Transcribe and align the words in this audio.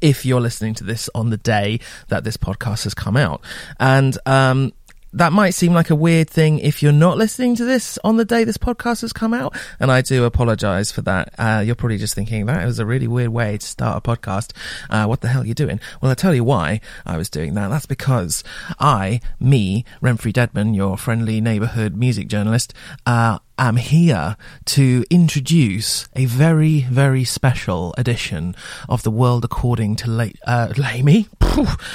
if 0.00 0.24
you're 0.24 0.40
listening 0.40 0.74
to 0.74 0.84
this 0.84 1.08
on 1.14 1.30
the 1.30 1.36
day 1.36 1.80
that 2.08 2.24
this 2.24 2.36
podcast 2.36 2.84
has 2.84 2.94
come 2.94 3.16
out. 3.16 3.42
And 3.78 4.16
um, 4.26 4.72
that 5.12 5.32
might 5.32 5.50
seem 5.50 5.72
like 5.72 5.90
a 5.90 5.94
weird 5.94 6.28
thing 6.28 6.58
if 6.58 6.82
you're 6.82 6.92
not 6.92 7.16
listening 7.16 7.56
to 7.56 7.64
this 7.64 7.98
on 8.04 8.16
the 8.16 8.24
day 8.24 8.44
this 8.44 8.58
podcast 8.58 9.00
has 9.00 9.12
come 9.12 9.32
out. 9.32 9.56
And 9.80 9.90
I 9.90 10.02
do 10.02 10.24
apologize 10.24 10.92
for 10.92 11.02
that. 11.02 11.34
Uh, 11.38 11.62
you're 11.64 11.74
probably 11.74 11.98
just 11.98 12.14
thinking 12.14 12.46
that 12.46 12.64
was 12.64 12.78
a 12.78 12.86
really 12.86 13.08
weird 13.08 13.30
way 13.30 13.56
to 13.58 13.66
start 13.66 13.96
a 13.96 14.00
podcast. 14.08 14.52
Uh, 14.90 15.06
what 15.06 15.20
the 15.20 15.28
hell 15.28 15.42
are 15.42 15.46
you 15.46 15.54
doing? 15.54 15.80
Well, 16.00 16.10
I'll 16.10 16.16
tell 16.16 16.34
you 16.34 16.44
why 16.44 16.80
I 17.06 17.16
was 17.16 17.30
doing 17.30 17.54
that. 17.54 17.68
That's 17.68 17.86
because 17.86 18.44
I, 18.78 19.20
me, 19.40 19.84
Remfry 20.02 20.32
Deadman, 20.32 20.74
your 20.74 20.98
friendly 20.98 21.40
neighborhood 21.40 21.96
music 21.96 22.28
journalist, 22.28 22.74
uh, 23.06 23.38
am 23.58 23.76
here 23.76 24.36
to 24.66 25.04
introduce 25.10 26.08
a 26.14 26.26
very, 26.26 26.82
very 26.82 27.24
special 27.24 27.94
edition 27.98 28.54
of 28.88 29.02
The 29.02 29.10
World 29.10 29.44
According 29.44 29.96
to 29.96 30.10
La- 30.10 30.26
uh, 30.46 30.72
Lamy. 30.76 31.28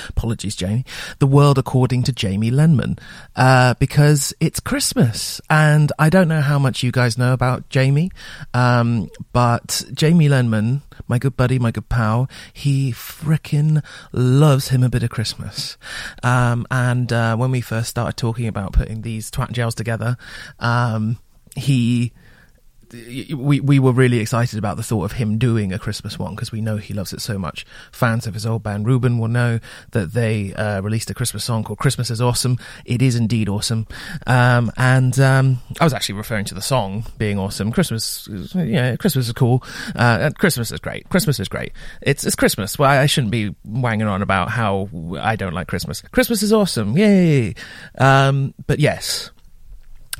Apologies, 0.10 0.56
Jamie. 0.56 0.86
The 1.20 1.28
World 1.28 1.58
According 1.58 2.04
to 2.04 2.12
Jamie 2.12 2.52
Lenman. 2.52 3.00
Uh, 3.36 3.76
because 3.80 4.34
it's 4.40 4.60
Christmas. 4.60 5.40
And 5.50 5.92
I 5.98 6.10
don't 6.10 6.28
know 6.28 6.42
how 6.42 6.60
much 6.60 6.84
you 6.84 6.92
guys 6.92 7.18
know 7.18 7.34
about 7.34 7.70
Jamie, 7.70 8.12
um, 8.54 9.09
but 9.32 9.86
Jamie 9.94 10.30
Lenman, 10.30 10.82
my 11.08 11.18
good 11.18 11.38
buddy, 11.38 11.59
my 11.59 11.72
good 11.72 11.90
pal, 11.90 12.30
he 12.52 12.92
frickin' 12.92 13.84
loves 14.12 14.70
him 14.70 14.84
a 14.84 14.90
bit 14.90 15.04
of 15.04 15.09
Christmas. 15.09 15.78
Um, 16.22 16.68
and 16.70 17.12
uh, 17.12 17.36
when 17.38 17.52
we 17.52 17.62
first 17.62 17.90
started 17.90 18.18
talking 18.18 18.48
about 18.48 18.73
putting 18.73 19.02
these 19.02 19.32
twat 19.32 19.52
gels 19.52 19.76
together, 19.76 20.18
um, 20.59 21.18
he 21.56 22.14
we 22.94 23.60
we 23.60 23.80
were 23.80 23.92
really 23.92 24.20
excited 24.20 24.60
about 24.60 24.78
the 24.78 24.84
thought 24.84 25.04
of 25.04 25.14
him 25.14 25.38
doing 25.38 25.74
a 25.74 25.80
Christmas 25.80 26.20
one 26.20 26.36
because 26.36 26.52
we 26.52 26.62
know 26.62 26.78
he 26.78 26.94
loves 26.94 27.14
it 27.14 27.22
so 27.22 27.40
much. 27.40 27.66
Fans 27.92 28.28
of 28.28 28.34
his 28.34 28.45
old 28.45 28.64
band 28.64 28.86
Reuben 28.86 29.18
will 29.18 29.28
know 29.28 29.60
that 29.92 30.14
they 30.14 30.54
uh, 30.54 30.82
released 30.82 31.10
a 31.10 31.14
Christmas 31.14 31.44
song 31.44 31.64
called 31.64 31.80
"Christmas 31.80 32.12
is 32.12 32.22
Awesome." 32.22 32.58
It 32.86 33.02
is 33.02 33.16
indeed 33.16 33.50
awesome, 33.50 33.88
um, 34.28 34.72
and 34.78 35.20
um, 35.20 35.60
I 35.80 35.84
was 35.84 35.94
actually 35.94 36.16
referring 36.16 36.45
to 36.45 36.54
the 36.54 36.62
song 36.62 37.06
being 37.18 37.40
awesome. 37.40 37.72
Christmas, 37.72 38.28
yeah, 38.54 38.95
Christmas 38.98 39.28
is 39.28 39.34
cool. 39.34 39.64
Uh, 39.95 40.30
Christmas 40.38 40.72
is 40.72 40.80
great. 40.80 41.10
Christmas 41.10 41.40
is 41.40 41.48
great. 41.48 41.72
It's 42.02 42.23
it's 42.23 42.36
Christmas. 42.36 42.78
Well, 42.78 42.90
I 42.90 43.06
shouldn't 43.08 43.32
be 43.32 43.56
wanging 43.66 44.08
on 44.08 44.22
about 44.22 44.50
how 44.50 44.90
I 45.20 45.36
don't 45.36 45.54
like 45.54 45.67
Christmas. 45.67 46.02
Christmas 46.12 46.44
is 46.44 46.54
awesome. 46.54 46.95
Yay! 46.95 47.56
Um, 47.98 48.54
but 48.67 48.80
yes, 48.80 49.32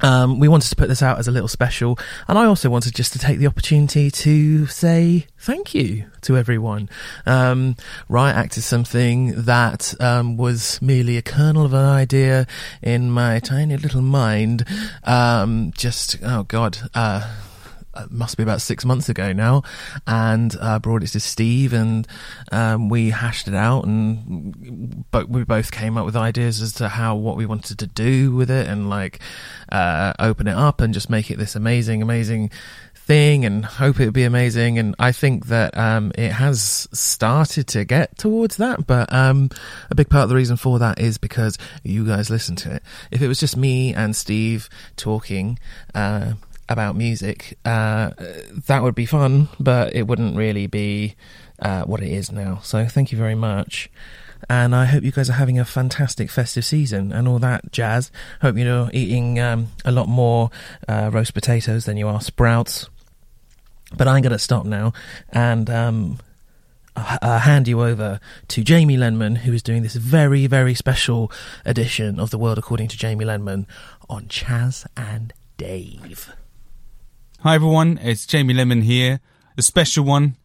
um, 0.02 0.40
we 0.40 0.48
wanted 0.48 0.70
to 0.70 0.76
put 0.76 0.90
this 0.90 1.02
out 1.02 1.20
as 1.20 1.28
a 1.28 1.32
little 1.32 1.48
special, 1.48 1.98
and 2.28 2.38
I 2.38 2.46
also 2.46 2.70
wanted 2.70 2.96
just 2.96 3.14
to 3.14 3.20
take 3.20 3.38
the 3.38 3.48
opportunity 3.48 4.10
to 4.12 4.66
say 4.68 5.28
thank 5.38 5.74
you 5.74 6.06
to 6.22 6.38
everyone. 6.38 6.90
Um, 7.26 7.76
Riot 8.10 8.36
Act 8.36 8.58
is 8.58 8.66
something 8.66 9.44
that 9.44 9.94
um, 10.02 10.38
was 10.38 10.82
merely 10.82 11.18
a 11.18 11.22
kernel 11.22 11.66
of 11.66 11.74
an 11.74 11.86
idea 11.86 12.48
in 12.82 13.12
my 13.12 13.40
tiny 13.40 13.78
little 13.78 14.02
mind. 14.02 14.66
Um, 15.04 15.72
just 15.76 16.18
oh 16.24 16.44
god. 16.44 16.78
Uh, 16.94 17.32
uh, 17.94 18.08
must 18.10 18.38
be 18.38 18.44
about 18.44 18.62
six 18.62 18.86
months 18.86 19.10
ago 19.10 19.34
now, 19.34 19.64
and 20.08 20.56
uh, 20.60 20.80
brought 20.80 21.04
it 21.04 21.08
to 21.08 21.20
Steve, 21.20 21.74
and 21.74 22.08
um, 22.52 22.90
we 22.90 23.10
hashed 23.10 23.48
it 23.48 23.56
out, 23.56 23.86
and 23.86 25.06
but 25.12 25.30
we 25.30 25.44
both 25.44 25.72
came 25.72 25.98
up 25.98 26.06
with 26.06 26.16
ideas 26.16 26.62
as 26.62 26.74
to 26.74 26.90
how 26.90 27.16
what 27.16 27.38
we 27.38 27.46
wanted 27.46 27.80
to 27.80 27.88
do 27.88 28.34
with 28.36 28.50
it, 28.50 28.68
and 28.68 28.90
like 28.90 29.20
uh, 29.72 30.14
open 30.20 30.48
it 30.48 30.56
up 30.56 30.82
and 30.82 30.94
just 30.94 31.10
make 31.10 31.32
it 31.32 31.38
this 31.38 31.56
amazing, 31.56 32.02
amazing 32.02 32.52
thing, 33.06 33.46
and 33.46 33.66
hope 33.66 34.00
it 34.00 34.06
would 34.06 34.14
be 34.14 34.24
amazing. 34.24 34.80
And 34.80 34.96
I 34.98 35.12
think 35.12 35.48
that 35.48 35.78
um, 35.78 36.12
it 36.16 36.32
has 36.32 36.88
started 36.94 37.68
to 37.70 37.86
get 37.86 38.18
towards 38.18 38.58
that, 38.58 38.88
but 38.88 39.12
um, 39.14 39.50
a 39.90 39.96
big 39.96 40.10
part 40.10 40.24
of 40.24 40.30
the 40.30 40.36
reason 40.36 40.58
for 40.58 40.80
that 40.80 41.00
is 41.00 41.18
because 41.18 41.58
you 41.84 42.06
guys 42.06 42.30
listen 42.30 42.56
to 42.58 42.76
it. 42.76 42.84
If 43.12 43.22
it 43.22 43.28
was 43.28 43.40
just 43.40 43.58
me 43.58 43.94
and 43.94 44.16
Steve 44.16 44.70
talking 44.96 45.60
uh, 45.94 46.34
about 46.70 46.96
music, 46.96 47.58
uh, 47.66 48.12
that 48.68 48.84
would 48.84 48.96
be 48.96 49.06
fun, 49.06 49.50
but 49.60 49.96
it 49.96 50.08
wouldn't 50.08 50.36
really 50.36 50.68
be 50.68 51.16
uh, 51.60 51.84
what 51.84 52.02
it 52.02 52.12
is 52.12 52.32
now. 52.32 52.60
So 52.64 52.86
thank 52.86 53.12
you 53.12 53.18
very 53.18 53.36
much. 53.36 53.90
And 54.50 54.76
I 54.76 54.86
hope 54.86 55.04
you 55.04 55.12
guys 55.12 55.30
are 55.30 55.34
having 55.34 55.58
a 55.58 55.66
fantastic 55.66 56.30
festive 56.30 56.66
season 56.66 57.12
and 57.14 57.28
all 57.28 57.40
that 57.40 57.72
jazz. 57.72 58.12
Hope 58.42 58.58
you're 58.58 58.90
eating 58.94 59.40
um, 59.40 59.68
a 59.86 59.92
lot 59.92 60.08
more 60.08 60.50
uh, 60.88 61.10
roast 61.14 61.34
potatoes 61.34 61.86
than 61.86 61.98
you 61.98 62.08
are 62.08 62.22
sprouts. 62.22 62.90
But 63.96 64.08
I'm 64.08 64.22
going 64.22 64.34
to 64.34 64.40
stop 64.40 64.66
now 64.66 64.92
and 65.30 65.70
um, 65.70 66.20
uh, 66.96 67.40
hand 67.40 67.68
you 67.68 67.84
over 67.84 68.20
to 68.50 68.64
Jamie 68.64 68.98
Lenman, 68.98 69.38
who 69.38 69.54
is 69.54 69.64
doing 69.64 69.84
this 69.84 69.96
very, 69.96 70.48
very 70.48 70.74
special 70.74 71.32
edition 71.64 72.20
of 72.20 72.32
The 72.32 72.38
World 72.38 72.58
According 72.58 72.90
to 72.90 72.98
Jamie 72.98 73.26
Lenman 73.26 73.66
on 74.10 74.28
Chas 74.28 74.86
and 74.98 75.34
Dave. 75.58 76.34
Hi 77.44 77.56
everyone, 77.56 78.00
it's 78.02 78.26
Jamie 78.26 78.54
Lenman 78.54 78.84
here. 78.84 79.20
A 79.58 79.62
special 79.62 80.06
one 80.06 80.38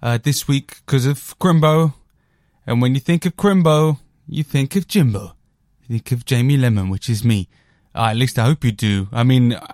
uh, 0.00 0.16
this 0.16 0.48
week 0.48 0.78
because 0.86 1.04
of 1.04 1.38
Crimbo. 1.38 1.92
And 2.66 2.80
when 2.80 2.94
you 2.94 3.00
think 3.00 3.26
of 3.26 3.36
Crimbo, 3.36 3.98
you 4.26 4.42
think 4.42 4.74
of 4.74 4.88
Jimbo. 4.88 5.36
You 5.82 5.98
think 5.98 6.12
of 6.12 6.24
Jamie 6.24 6.56
Lenman, 6.56 6.90
which 6.90 7.10
is 7.10 7.22
me. 7.22 7.50
Uh, 7.94 8.06
at 8.06 8.16
least 8.16 8.38
I 8.38 8.46
hope 8.46 8.64
you 8.64 8.72
do. 8.72 9.06
I 9.12 9.22
mean, 9.22 9.52
uh, 9.52 9.66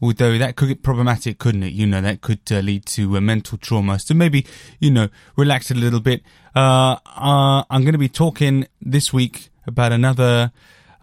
although 0.00 0.38
that 0.38 0.54
could 0.54 0.68
get 0.68 0.84
problematic, 0.84 1.40
couldn't 1.40 1.64
it? 1.64 1.72
You 1.72 1.84
know, 1.84 2.00
that 2.00 2.20
could 2.20 2.42
uh, 2.52 2.60
lead 2.60 2.86
to 2.86 3.16
a 3.16 3.20
mental 3.20 3.58
trauma. 3.58 3.98
So 3.98 4.14
maybe, 4.14 4.46
you 4.78 4.92
know, 4.92 5.08
relax 5.34 5.72
a 5.72 5.74
little 5.74 5.98
bit. 5.98 6.22
Uh, 6.54 6.96
uh, 7.06 7.64
I'm 7.68 7.82
going 7.82 7.90
to 7.90 7.98
be 7.98 8.08
talking 8.08 8.68
this 8.80 9.12
week 9.12 9.48
about 9.66 9.90
another 9.90 10.52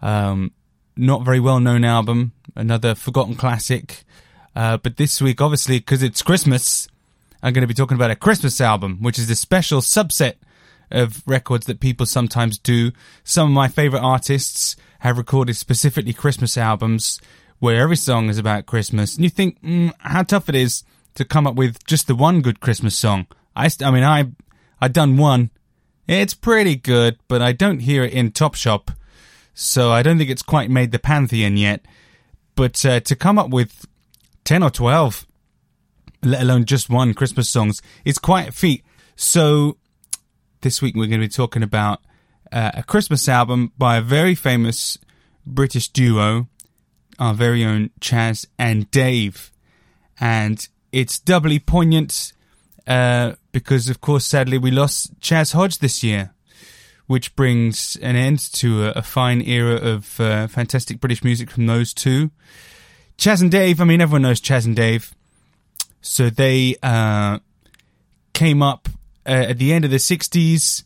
um, 0.00 0.52
not 0.96 1.22
very 1.22 1.38
well 1.38 1.60
known 1.60 1.84
album, 1.84 2.32
another 2.56 2.94
forgotten 2.94 3.34
classic. 3.34 4.04
Uh, 4.54 4.76
but 4.76 4.96
this 4.96 5.20
week, 5.20 5.40
obviously, 5.40 5.78
because 5.78 6.02
it's 6.02 6.22
Christmas, 6.22 6.88
I'm 7.42 7.52
going 7.52 7.62
to 7.62 7.68
be 7.68 7.74
talking 7.74 7.96
about 7.96 8.10
a 8.10 8.16
Christmas 8.16 8.60
album, 8.60 8.98
which 9.00 9.18
is 9.18 9.30
a 9.30 9.36
special 9.36 9.80
subset 9.80 10.34
of 10.90 11.22
records 11.26 11.66
that 11.66 11.80
people 11.80 12.06
sometimes 12.06 12.58
do. 12.58 12.92
Some 13.24 13.48
of 13.48 13.54
my 13.54 13.68
favorite 13.68 14.02
artists 14.02 14.76
have 15.00 15.18
recorded 15.18 15.56
specifically 15.56 16.12
Christmas 16.12 16.56
albums 16.56 17.20
where 17.58 17.80
every 17.80 17.96
song 17.96 18.28
is 18.28 18.38
about 18.38 18.66
Christmas. 18.66 19.14
And 19.14 19.24
you 19.24 19.30
think, 19.30 19.60
mm, 19.62 19.92
how 19.98 20.22
tough 20.22 20.48
it 20.48 20.54
is 20.54 20.84
to 21.14 21.24
come 21.24 21.46
up 21.46 21.54
with 21.54 21.84
just 21.86 22.06
the 22.06 22.14
one 22.14 22.40
good 22.40 22.60
Christmas 22.60 22.96
song. 22.96 23.26
I, 23.54 23.70
I 23.82 23.90
mean, 23.90 24.04
I, 24.04 24.30
I 24.80 24.88
done 24.88 25.16
one. 25.16 25.50
It's 26.08 26.34
pretty 26.34 26.76
good, 26.76 27.18
but 27.28 27.40
I 27.40 27.52
don't 27.52 27.80
hear 27.80 28.04
it 28.04 28.12
in 28.12 28.32
Top 28.32 28.54
Shop, 28.54 28.90
So 29.54 29.92
I 29.92 30.02
don't 30.02 30.18
think 30.18 30.30
it's 30.30 30.42
quite 30.42 30.70
made 30.70 30.90
the 30.90 30.98
pantheon 30.98 31.56
yet. 31.56 31.84
But 32.54 32.84
uh, 32.84 33.00
to 33.00 33.16
come 33.16 33.38
up 33.38 33.50
with 33.50 33.86
10 34.44 34.62
or 34.62 34.70
12, 34.70 35.26
let 36.22 36.42
alone 36.42 36.64
just 36.64 36.90
one 36.90 37.14
Christmas 37.14 37.48
songs, 37.48 37.82
is 38.04 38.18
quite 38.18 38.48
a 38.48 38.52
feat. 38.52 38.84
So 39.16 39.76
this 40.62 40.80
week 40.80 40.94
we're 40.94 41.06
going 41.06 41.20
to 41.20 41.26
be 41.26 41.32
talking 41.32 41.62
about 41.62 42.00
uh, 42.50 42.72
a 42.74 42.82
Christmas 42.82 43.28
album 43.28 43.72
by 43.76 43.96
a 43.96 44.02
very 44.02 44.34
famous 44.34 44.98
British 45.46 45.88
duo, 45.88 46.48
our 47.18 47.34
very 47.34 47.64
own 47.64 47.90
Chas 48.00 48.46
and 48.58 48.90
Dave. 48.90 49.50
And 50.20 50.66
it's 50.92 51.18
doubly 51.18 51.58
poignant 51.58 52.32
uh, 52.86 53.32
because, 53.52 53.88
of 53.88 54.00
course, 54.00 54.26
sadly, 54.26 54.58
we 54.58 54.70
lost 54.70 55.20
Chas 55.20 55.52
Hodge 55.52 55.78
this 55.78 56.02
year, 56.02 56.32
which 57.06 57.34
brings 57.34 57.96
an 57.96 58.16
end 58.16 58.38
to 58.54 58.84
a, 58.84 58.90
a 58.92 59.02
fine 59.02 59.40
era 59.42 59.74
of 59.74 60.20
uh, 60.20 60.46
fantastic 60.48 61.00
British 61.00 61.24
music 61.24 61.50
from 61.50 61.66
those 61.66 61.94
two. 61.94 62.30
Chas 63.16 63.40
and 63.40 63.50
Dave, 63.50 63.80
I 63.80 63.84
mean, 63.84 64.00
everyone 64.00 64.22
knows 64.22 64.40
Chas 64.40 64.66
and 64.66 64.76
Dave. 64.76 65.14
So 66.00 66.30
they 66.30 66.76
uh, 66.82 67.38
came 68.32 68.62
up 68.62 68.88
uh, 69.26 69.30
at 69.50 69.58
the 69.58 69.72
end 69.72 69.84
of 69.84 69.90
the 69.90 69.98
60s. 69.98 70.84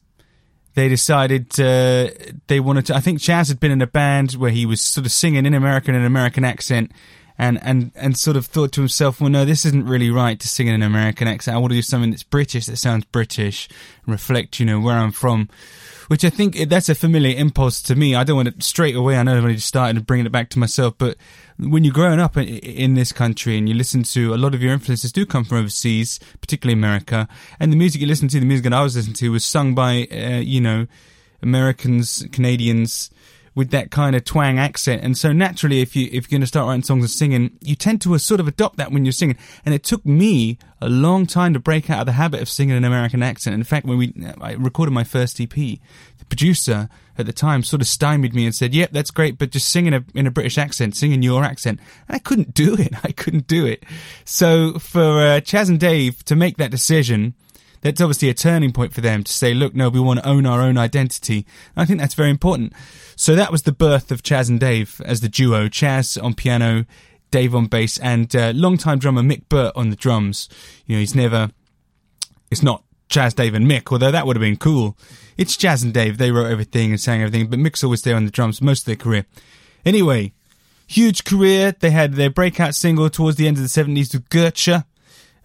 They 0.74 0.88
decided 0.90 1.58
uh, 1.58 2.10
they 2.48 2.60
wanted 2.60 2.86
to. 2.86 2.96
I 2.96 3.00
think 3.00 3.20
Chas 3.20 3.48
had 3.48 3.58
been 3.58 3.70
in 3.70 3.80
a 3.80 3.86
band 3.86 4.32
where 4.32 4.50
he 4.50 4.66
was 4.66 4.82
sort 4.82 5.06
of 5.06 5.12
singing 5.12 5.46
in 5.46 5.54
American 5.54 5.94
an 5.94 6.04
American 6.04 6.44
accent, 6.44 6.92
and, 7.38 7.58
and, 7.62 7.92
and 7.94 8.16
sort 8.16 8.36
of 8.36 8.46
thought 8.46 8.72
to 8.72 8.80
himself, 8.80 9.20
well, 9.20 9.30
no, 9.30 9.44
this 9.44 9.64
isn't 9.64 9.86
really 9.86 10.10
right 10.10 10.38
to 10.40 10.48
sing 10.48 10.68
in 10.68 10.74
an 10.74 10.82
American 10.82 11.28
accent. 11.28 11.54
I 11.54 11.58
want 11.58 11.72
to 11.72 11.78
do 11.78 11.82
something 11.82 12.10
that's 12.10 12.22
British, 12.22 12.66
that 12.66 12.76
sounds 12.76 13.04
British, 13.06 13.68
reflect, 14.06 14.58
you 14.60 14.66
know, 14.66 14.80
where 14.80 14.96
I'm 14.96 15.12
from 15.12 15.48
which 16.08 16.24
I 16.24 16.30
think 16.30 16.56
that's 16.68 16.88
a 16.88 16.94
familiar 16.94 17.36
impulse 17.36 17.82
to 17.82 17.96
me. 17.96 18.14
I 18.14 18.24
don't 18.24 18.36
want 18.36 18.60
to 18.60 18.66
straight 18.66 18.94
away. 18.94 19.16
I 19.16 19.22
know 19.22 19.38
I've 19.38 19.54
just 19.54 19.66
started 19.66 20.06
bringing 20.06 20.26
it 20.26 20.32
back 20.32 20.50
to 20.50 20.58
myself, 20.58 20.94
but 20.98 21.16
when 21.58 21.84
you're 21.84 21.92
growing 21.92 22.20
up 22.20 22.36
in 22.36 22.94
this 22.94 23.12
country 23.12 23.58
and 23.58 23.68
you 23.68 23.74
listen 23.74 24.02
to 24.04 24.34
a 24.34 24.36
lot 24.36 24.54
of 24.54 24.62
your 24.62 24.72
influences 24.72 25.12
do 25.12 25.26
come 25.26 25.44
from 25.44 25.58
overseas, 25.58 26.20
particularly 26.40 26.78
America, 26.78 27.28
and 27.58 27.72
the 27.72 27.76
music 27.76 28.00
you 28.00 28.06
listen 28.06 28.28
to, 28.28 28.40
the 28.40 28.46
music 28.46 28.64
that 28.64 28.72
I 28.72 28.82
was 28.82 28.96
listening 28.96 29.14
to 29.14 29.32
was 29.32 29.44
sung 29.44 29.74
by, 29.74 30.06
uh, 30.12 30.40
you 30.40 30.60
know, 30.60 30.86
Americans, 31.42 32.26
Canadians, 32.32 33.10
with 33.56 33.70
that 33.70 33.90
kind 33.90 34.14
of 34.14 34.22
twang 34.22 34.58
accent. 34.58 35.02
And 35.02 35.16
so 35.18 35.32
naturally, 35.32 35.80
if 35.80 35.96
you 35.96 36.08
if 36.12 36.30
you're 36.30 36.38
going 36.38 36.42
to 36.42 36.46
start 36.46 36.68
writing 36.68 36.82
songs 36.82 37.02
and 37.02 37.10
singing, 37.10 37.58
you 37.62 37.74
tend 37.74 38.02
to 38.02 38.14
uh, 38.14 38.18
sort 38.18 38.38
of 38.38 38.46
adopt 38.46 38.76
that 38.76 38.92
when 38.92 39.04
you're 39.04 39.12
singing. 39.12 39.38
And 39.64 39.74
it 39.74 39.82
took 39.82 40.04
me 40.04 40.58
a 40.80 40.88
long 40.88 41.26
time 41.26 41.54
to 41.54 41.58
break 41.58 41.90
out 41.90 42.00
of 42.00 42.06
the 42.06 42.12
habit 42.12 42.42
of 42.42 42.50
singing 42.50 42.76
an 42.76 42.84
American 42.84 43.22
accent. 43.22 43.54
In 43.54 43.64
fact, 43.64 43.86
when 43.86 43.98
we 43.98 44.12
I 44.40 44.52
recorded 44.52 44.92
my 44.92 45.04
first 45.04 45.40
EP, 45.40 45.50
the 45.50 45.80
producer 46.28 46.90
at 47.18 47.24
the 47.24 47.32
time 47.32 47.62
sort 47.62 47.80
of 47.80 47.88
stymied 47.88 48.34
me 48.34 48.44
and 48.44 48.54
said, 48.54 48.74
"Yep, 48.74 48.90
that's 48.92 49.10
great, 49.10 49.38
but 49.38 49.50
just 49.50 49.70
sing 49.70 49.86
in 49.86 50.26
a 50.26 50.30
British 50.30 50.58
accent, 50.58 50.94
sing 50.94 51.12
in 51.12 51.22
your 51.22 51.42
accent." 51.42 51.80
And 52.08 52.14
I 52.14 52.18
couldn't 52.18 52.52
do 52.52 52.74
it. 52.74 52.92
I 53.04 53.12
couldn't 53.12 53.46
do 53.46 53.64
it. 53.64 53.84
So 54.26 54.78
for 54.78 55.18
uh, 55.20 55.40
Chas 55.40 55.70
and 55.70 55.80
Dave 55.80 56.22
to 56.26 56.36
make 56.36 56.58
that 56.58 56.70
decision 56.70 57.34
that's 57.86 58.00
obviously 58.00 58.28
a 58.28 58.34
turning 58.34 58.72
point 58.72 58.92
for 58.92 59.00
them 59.00 59.22
to 59.22 59.32
say, 59.32 59.54
look, 59.54 59.74
no, 59.74 59.88
we 59.88 60.00
want 60.00 60.20
to 60.20 60.28
own 60.28 60.44
our 60.44 60.60
own 60.60 60.76
identity. 60.76 61.46
And 61.74 61.82
I 61.82 61.84
think 61.84 62.00
that's 62.00 62.14
very 62.14 62.30
important. 62.30 62.72
So 63.14 63.34
that 63.34 63.52
was 63.52 63.62
the 63.62 63.72
birth 63.72 64.10
of 64.10 64.22
Chas 64.22 64.48
and 64.48 64.60
Dave 64.60 65.00
as 65.04 65.20
the 65.20 65.28
duo. 65.28 65.68
Chas 65.68 66.16
on 66.18 66.34
piano, 66.34 66.84
Dave 67.30 67.54
on 67.54 67.66
bass, 67.66 67.98
and 67.98 68.34
uh, 68.34 68.52
longtime 68.54 68.98
drummer 68.98 69.22
Mick 69.22 69.48
Burt 69.48 69.72
on 69.76 69.90
the 69.90 69.96
drums. 69.96 70.48
You 70.86 70.96
know, 70.96 71.00
he's 71.00 71.14
never, 71.14 71.50
it's 72.50 72.62
not 72.62 72.82
Chas, 73.08 73.34
Dave, 73.34 73.54
and 73.54 73.70
Mick, 73.70 73.90
although 73.92 74.10
that 74.10 74.26
would 74.26 74.36
have 74.36 74.42
been 74.42 74.56
cool. 74.56 74.96
It's 75.36 75.56
Chas 75.56 75.82
and 75.82 75.94
Dave. 75.94 76.18
They 76.18 76.30
wrote 76.30 76.50
everything 76.50 76.90
and 76.90 77.00
sang 77.00 77.22
everything, 77.22 77.48
but 77.48 77.58
Mick's 77.58 77.84
always 77.84 78.02
there 78.02 78.16
on 78.16 78.24
the 78.24 78.30
drums 78.30 78.60
most 78.60 78.80
of 78.80 78.86
their 78.86 78.96
career. 78.96 79.26
Anyway, 79.84 80.32
huge 80.86 81.24
career. 81.24 81.72
They 81.72 81.90
had 81.90 82.14
their 82.14 82.30
breakout 82.30 82.74
single 82.74 83.08
towards 83.10 83.36
the 83.36 83.46
end 83.46 83.58
of 83.58 83.62
the 83.62 83.68
70s 83.68 84.12
with 84.12 84.28
Gertcha. 84.28 84.84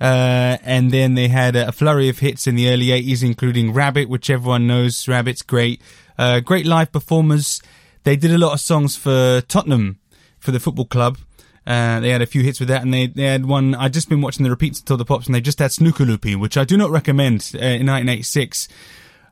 Uh, 0.01 0.57
and 0.63 0.89
then 0.89 1.13
they 1.13 1.27
had 1.27 1.55
a 1.55 1.71
flurry 1.71 2.09
of 2.09 2.17
hits 2.17 2.47
in 2.47 2.55
the 2.55 2.67
early 2.69 2.87
80s, 2.87 3.23
including 3.23 3.71
Rabbit, 3.71 4.09
which 4.09 4.31
everyone 4.31 4.65
knows. 4.65 5.07
Rabbit's 5.07 5.43
great. 5.43 5.79
Uh, 6.17 6.39
great 6.39 6.65
live 6.65 6.91
performers. 6.91 7.61
They 8.03 8.15
did 8.15 8.31
a 8.31 8.37
lot 8.39 8.53
of 8.53 8.59
songs 8.59 8.97
for 8.97 9.41
Tottenham, 9.41 9.99
for 10.39 10.49
the 10.49 10.59
football 10.59 10.85
club. 10.85 11.19
Uh, 11.67 11.99
they 11.99 12.09
had 12.09 12.23
a 12.23 12.25
few 12.25 12.41
hits 12.41 12.59
with 12.59 12.69
that, 12.69 12.81
and 12.81 12.91
they, 12.91 13.05
they 13.05 13.25
had 13.25 13.45
one. 13.45 13.75
I'd 13.75 13.93
just 13.93 14.09
been 14.09 14.21
watching 14.21 14.43
the 14.43 14.49
repeats 14.49 14.79
until 14.79 14.97
the 14.97 15.05
pops, 15.05 15.27
and 15.27 15.35
they 15.35 15.41
just 15.41 15.59
had 15.59 15.71
Snooker 15.71 16.03
Loopy, 16.03 16.35
which 16.35 16.57
I 16.57 16.63
do 16.63 16.77
not 16.77 16.89
recommend 16.89 17.51
uh, 17.53 17.59
in 17.59 17.85
1986. 17.85 18.67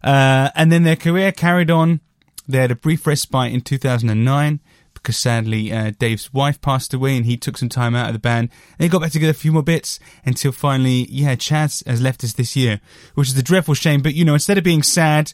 Uh, 0.04 0.52
and 0.54 0.72
then 0.72 0.84
their 0.84 0.96
career 0.96 1.32
carried 1.32 1.72
on. 1.72 2.00
They 2.48 2.60
had 2.60 2.70
a 2.70 2.76
brief 2.76 3.08
respite 3.08 3.52
in 3.52 3.62
2009 3.62 4.60
because 5.10 5.18
sadly 5.18 5.74
uh, 5.74 5.92
Dave's 5.98 6.32
wife 6.32 6.62
passed 6.62 6.94
away 6.94 7.18
and 7.18 7.26
he 7.26 7.36
took 7.36 7.58
some 7.58 7.68
time 7.68 7.96
out 7.96 8.10
of 8.10 8.14
the 8.14 8.20
band. 8.20 8.52
And 8.78 8.78
they 8.78 8.88
got 8.88 9.02
back 9.02 9.12
together 9.12 9.32
a 9.32 9.34
few 9.34 9.52
more 9.52 9.64
bits 9.64 10.00
until 10.24 10.52
finally, 10.52 11.08
yeah, 11.10 11.34
Chas 11.34 11.82
has 11.88 12.00
left 12.00 12.24
us 12.24 12.34
this 12.34 12.56
year, 12.56 12.80
which 13.16 13.30
is 13.30 13.38
a 13.38 13.42
dreadful 13.42 13.74
shame. 13.74 14.04
But 14.04 14.14
you 14.14 14.24
know, 14.24 14.36
instead 14.36 14.60
of 14.60 14.64
being 14.64 14.84
sad, 14.84 15.34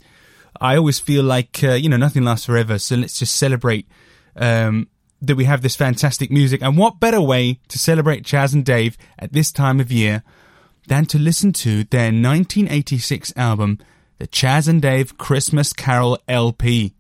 I 0.62 0.77
always 0.77 0.98
feel 0.98 1.25
like 1.25 1.62
uh, 1.62 1.74
you 1.74 1.89
know 1.89 1.98
nothing 1.98 2.24
lasts 2.24 2.45
forever. 2.45 2.80
So 2.80 2.95
let's 2.95 3.19
just 3.19 3.36
celebrate 3.36 3.86
um, 4.38 4.88
that 5.22 5.36
we 5.36 5.44
have 5.44 5.62
this 5.62 5.75
fantastic 5.75 6.31
music. 6.31 6.62
And 6.62 6.77
what 6.77 7.01
better 7.01 7.19
way 7.19 7.60
to 7.68 7.77
celebrate 7.77 8.24
Chas 8.24 8.54
and 8.54 8.63
Dave 8.63 8.98
at 9.19 9.33
this 9.33 9.51
time 9.51 9.81
of 9.81 9.92
year 9.92 10.24
than 10.88 11.06
to 11.07 11.19
listen 11.19 11.51
to 11.51 11.83
their 11.83 12.13
1986 12.13 13.33
album, 13.36 13.80
the 14.19 14.27
Chas 14.27 14.69
and 14.69 14.81
Dave 14.81 15.18
Christmas 15.18 15.74
Carol 15.74 16.18
LP, 16.30 16.94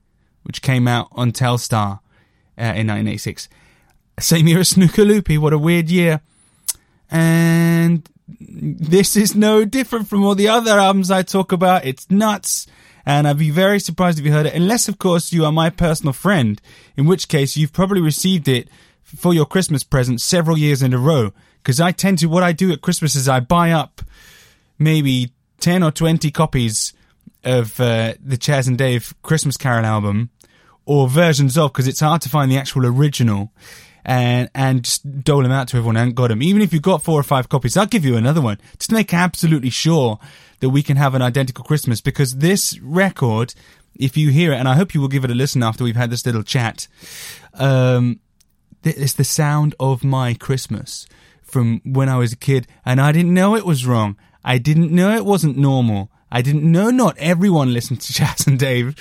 which 0.43 0.61
came 0.61 0.89
out 0.89 1.07
on 1.13 1.31
Telstar 1.31 2.01
uh, 2.57 2.75
in 2.75 2.87
1986. 2.87 3.49
Same 4.19 4.47
year 4.47 4.59
as 4.59 4.69
Snooker 4.69 5.03
Loopy. 5.03 5.37
What 5.37 5.53
a 5.53 5.57
weird 5.57 5.89
year. 5.89 6.21
And 7.11 8.07
this 8.27 9.15
is 9.15 9.35
no 9.35 9.65
different 9.65 10.07
from 10.07 10.23
all 10.23 10.35
the 10.35 10.47
other 10.47 10.71
albums 10.71 11.11
I 11.11 11.21
talk 11.21 11.51
about. 11.51 11.85
It's 11.85 12.09
nuts. 12.09 12.67
And 13.05 13.27
I'd 13.27 13.37
be 13.37 13.51
very 13.51 13.79
surprised 13.79 14.17
if 14.17 14.25
you 14.25 14.31
heard 14.31 14.47
it, 14.47 14.55
unless, 14.55 14.87
of 14.87 14.97
course, 14.97 15.31
you 15.31 15.45
are 15.45 15.51
my 15.51 15.69
personal 15.69 16.13
friend, 16.13 16.59
in 16.97 17.05
which 17.05 17.27
case 17.27 17.55
you've 17.55 17.73
probably 17.73 18.01
received 18.01 18.47
it 18.47 18.67
for 19.03 19.33
your 19.33 19.45
Christmas 19.45 19.83
present 19.83 20.21
several 20.21 20.57
years 20.57 20.81
in 20.81 20.93
a 20.93 20.97
row. 20.97 21.31
Because 21.61 21.79
I 21.79 21.91
tend 21.91 22.19
to, 22.19 22.27
what 22.27 22.41
I 22.41 22.51
do 22.51 22.71
at 22.71 22.81
Christmas 22.81 23.15
is 23.15 23.29
I 23.29 23.41
buy 23.41 23.71
up 23.71 24.01
maybe 24.79 25.33
10 25.59 25.83
or 25.83 25.91
20 25.91 26.31
copies 26.31 26.93
of 27.43 27.79
uh, 27.79 28.15
the 28.23 28.37
Chas 28.37 28.67
and 28.67 28.77
Dave 28.77 29.13
Christmas 29.21 29.55
Carol 29.55 29.85
album 29.85 30.31
or 30.85 31.07
versions 31.07 31.57
of 31.57 31.71
because 31.71 31.87
it's 31.87 31.99
hard 31.99 32.21
to 32.21 32.29
find 32.29 32.51
the 32.51 32.57
actual 32.57 32.85
original 32.85 33.51
and 34.05 34.49
and 34.53 34.83
just 34.83 35.23
dole 35.23 35.41
them 35.41 35.51
out 35.51 35.67
to 35.69 35.77
everyone 35.77 35.97
and 35.97 36.15
got 36.15 36.29
them. 36.29 36.43
Even 36.43 36.61
if 36.61 36.71
you've 36.71 36.81
got 36.81 37.03
four 37.03 37.19
or 37.19 37.23
five 37.23 37.49
copies, 37.49 37.75
I'll 37.75 37.87
give 37.87 38.05
you 38.05 38.15
another 38.15 38.41
one 38.41 38.59
just 38.77 38.89
to 38.89 38.95
make 38.95 39.13
absolutely 39.13 39.71
sure 39.71 40.19
that 40.59 40.69
we 40.69 40.83
can 40.83 40.97
have 40.97 41.15
an 41.15 41.21
identical 41.21 41.63
Christmas 41.63 42.01
because 42.01 42.37
this 42.37 42.79
record, 42.79 43.53
if 43.95 44.15
you 44.15 44.29
hear 44.29 44.53
it, 44.53 44.57
and 44.57 44.67
I 44.69 44.75
hope 44.75 44.93
you 44.93 45.01
will 45.01 45.07
give 45.07 45.25
it 45.25 45.31
a 45.31 45.35
listen 45.35 45.63
after 45.63 45.83
we've 45.83 45.95
had 45.95 46.11
this 46.11 46.25
little 46.25 46.43
chat, 46.43 46.87
um, 47.55 48.19
it's 48.83 49.13
the 49.13 49.23
sound 49.23 49.73
of 49.79 50.03
my 50.03 50.35
Christmas 50.35 51.07
from 51.41 51.81
when 51.83 52.07
I 52.07 52.17
was 52.17 52.33
a 52.33 52.37
kid 52.37 52.67
and 52.85 53.01
I 53.01 53.11
didn't 53.11 53.33
know 53.33 53.55
it 53.55 53.65
was 53.65 53.85
wrong. 53.85 54.17
I 54.43 54.59
didn't 54.59 54.91
know 54.91 55.15
it 55.15 55.25
wasn't 55.25 55.57
normal. 55.57 56.11
I 56.31 56.41
didn't 56.41 56.69
know 56.69 56.91
not 56.91 57.17
everyone 57.17 57.73
listened 57.73 58.01
to 58.01 58.13
Chas 58.17 58.45
and 58.45 58.59
Dave 58.59 58.95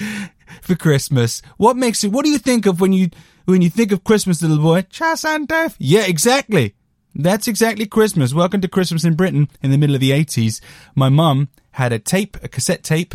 for 0.63 0.75
Christmas. 0.75 1.43
What 1.57 1.77
makes 1.77 2.05
it? 2.05 2.13
What 2.13 2.25
do 2.25 2.31
you 2.31 2.39
think 2.39 2.67
of 2.67 2.81
when 2.81 2.93
you 2.93 3.11
when 3.45 3.63
you 3.63 3.71
think 3.71 3.93
of 3.93 4.05
Christmas, 4.05 4.43
little 4.43 4.59
boy? 4.59 4.83
Chas 4.83 5.25
and 5.25 5.47
Dave. 5.47 5.77
Yeah, 5.79 6.07
exactly. 6.07 6.75
That's 7.15 7.47
exactly 7.47 7.87
Christmas. 7.87 8.35
Welcome 8.35 8.61
to 8.63 8.69
Christmas 8.69 9.05
in 9.05 9.15
Britain 9.15 9.49
in 9.63 9.71
the 9.71 9.79
middle 9.79 9.95
of 9.95 10.01
the 10.01 10.11
80s. 10.11 10.61
My 10.97 11.09
mum 11.09 11.49
had 11.73 11.93
a 11.93 11.99
tape, 11.99 12.37
a 12.43 12.49
cassette 12.49 12.83
tape 12.83 13.15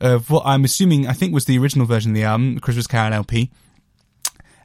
of 0.00 0.30
what 0.30 0.44
I'm 0.46 0.64
assuming 0.64 1.06
I 1.06 1.12
think 1.12 1.34
was 1.34 1.44
the 1.44 1.58
original 1.58 1.86
version 1.86 2.12
of 2.12 2.14
the 2.14 2.24
album, 2.24 2.58
Christmas 2.60 2.86
Carol 2.86 3.12
LP. 3.12 3.50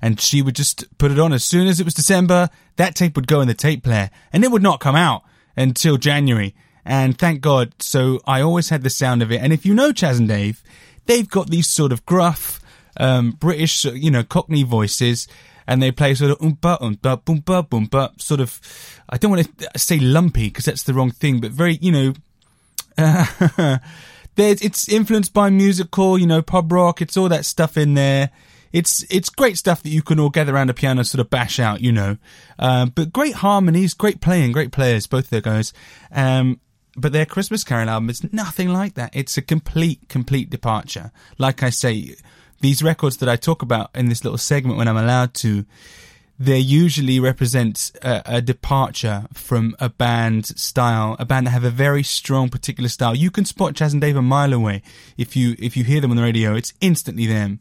And 0.02 0.20
she 0.20 0.42
would 0.42 0.56
just 0.56 0.98
put 0.98 1.12
it 1.12 1.20
on 1.20 1.34
as 1.34 1.44
soon 1.44 1.68
as 1.68 1.80
it 1.80 1.84
was 1.84 1.94
December. 1.94 2.50
That 2.78 2.96
tape 2.96 3.18
would 3.18 3.28
go 3.28 3.42
in 3.42 3.50
the 3.50 3.54
tape 3.54 3.84
player 3.84 4.10
and 4.32 4.44
it 4.44 4.52
would 4.52 4.64
not 4.64 4.80
come 4.80 4.96
out 4.96 5.24
until 5.58 5.98
January. 5.98 6.56
And 6.86 7.18
thank 7.18 7.42
God. 7.42 7.74
So 7.80 8.22
I 8.26 8.42
always 8.42 8.70
had 8.70 8.84
the 8.84 8.90
sound 8.90 9.22
of 9.22 9.32
it. 9.32 9.42
And 9.42 9.52
if 9.52 9.66
you 9.66 9.74
know 9.74 9.92
Chas 9.92 10.20
and 10.20 10.28
Dave, 10.28 10.64
they've 11.10 11.28
got 11.28 11.50
these 11.50 11.68
sort 11.68 11.92
of 11.92 12.06
gruff, 12.06 12.62
um, 12.98 13.32
British, 13.32 13.84
you 13.84 14.12
know, 14.12 14.24
Cockney 14.24 14.64
voices, 14.64 15.28
and 15.68 15.82
they 15.82 15.92
play 15.92 16.14
sort 16.14 16.32
of 16.32 16.38
oompa, 16.38 16.80
oompa, 16.80 17.22
boompa, 17.24 17.68
boompa, 17.68 18.22
sort 18.22 18.40
of, 18.40 18.62
I 19.10 19.18
don't 19.18 19.32
want 19.32 19.58
to 19.58 19.80
say 19.80 20.00
lumpy 20.00 20.50
because 20.50 20.66
that's 20.66 20.84
the 20.84 20.94
wrong 20.94 21.10
thing, 21.12 21.42
but 21.42 21.52
very, 21.52 21.80
you 21.82 21.92
know, 21.92 22.14
it's 24.38 24.88
influenced 24.88 25.34
by 25.34 25.50
musical, 25.50 26.18
you 26.18 26.28
know, 26.28 26.44
pub 26.44 26.72
rock, 26.72 27.02
it's 27.02 27.18
all 27.18 27.30
that 27.30 27.46
stuff 27.46 27.76
in 27.76 27.96
there. 27.96 28.30
It's 28.72 29.04
it's 29.10 29.30
great 29.30 29.58
stuff 29.58 29.82
that 29.82 29.90
you 29.90 30.04
can 30.04 30.20
all 30.20 30.30
gather 30.30 30.54
around 30.54 30.70
a 30.70 30.76
piano, 30.76 31.02
sort 31.02 31.22
of 31.22 31.32
bash 31.32 31.60
out, 31.60 31.82
you 31.82 31.92
know. 31.92 32.18
Um, 32.60 32.92
but 32.94 33.12
great 33.12 33.34
harmonies, 33.34 33.96
great 33.96 34.22
playing, 34.22 34.52
great 34.52 34.72
players, 34.72 35.08
both 35.08 35.24
of 35.24 35.30
their 35.32 35.42
guys. 35.42 35.74
Um, 36.12 36.60
but 37.00 37.14
their 37.14 37.26
Christmas 37.26 37.64
Carol 37.64 37.90
album 37.90 38.10
is 38.10 38.32
nothing 38.34 38.70
like 38.70 38.96
that. 38.96 39.16
It's 39.16 39.38
a 39.38 39.42
complete, 39.42 40.10
complete 40.10 40.50
departure. 40.50 41.12
Like 41.38 41.64
I 41.64 41.70
say, 41.70 42.16
these 42.62 42.84
records 42.84 43.18
that 43.18 43.30
I 43.30 43.36
talk 43.36 43.62
about 43.62 43.90
in 43.96 44.10
this 44.10 44.24
little 44.24 44.38
segment 44.38 44.78
when 44.78 44.88
I'm 44.88 44.98
allowed 44.98 45.34
to, 45.36 45.66
they 46.38 46.60
usually 46.60 47.20
represent 47.20 47.92
a, 48.02 48.38
a, 48.38 48.42
departure 48.42 49.26
from 49.34 49.76
a 49.80 49.90
band 49.90 50.46
style, 50.46 51.18
a 51.20 51.26
band 51.26 51.48
that 51.48 51.52
have 51.52 51.66
a 51.66 51.70
very 51.70 52.04
strong 52.04 52.48
particular 52.48 52.90
style. 52.90 53.16
You 53.16 53.30
can 53.30 53.44
spot 53.44 53.76
Chas 53.76 53.92
and 53.92 54.02
Dave 54.02 54.16
a 54.16 54.22
mile 54.22 54.54
away 54.54 54.82
if 55.18 55.36
you 55.36 55.56
if 55.60 55.76
you 55.76 55.84
hear 55.84 56.00
them 56.00 56.12
on 56.12 56.18
the 56.18 56.24
radio. 56.24 56.56
It's 56.56 56.74
instantly 56.80 57.26
them. 57.26 57.60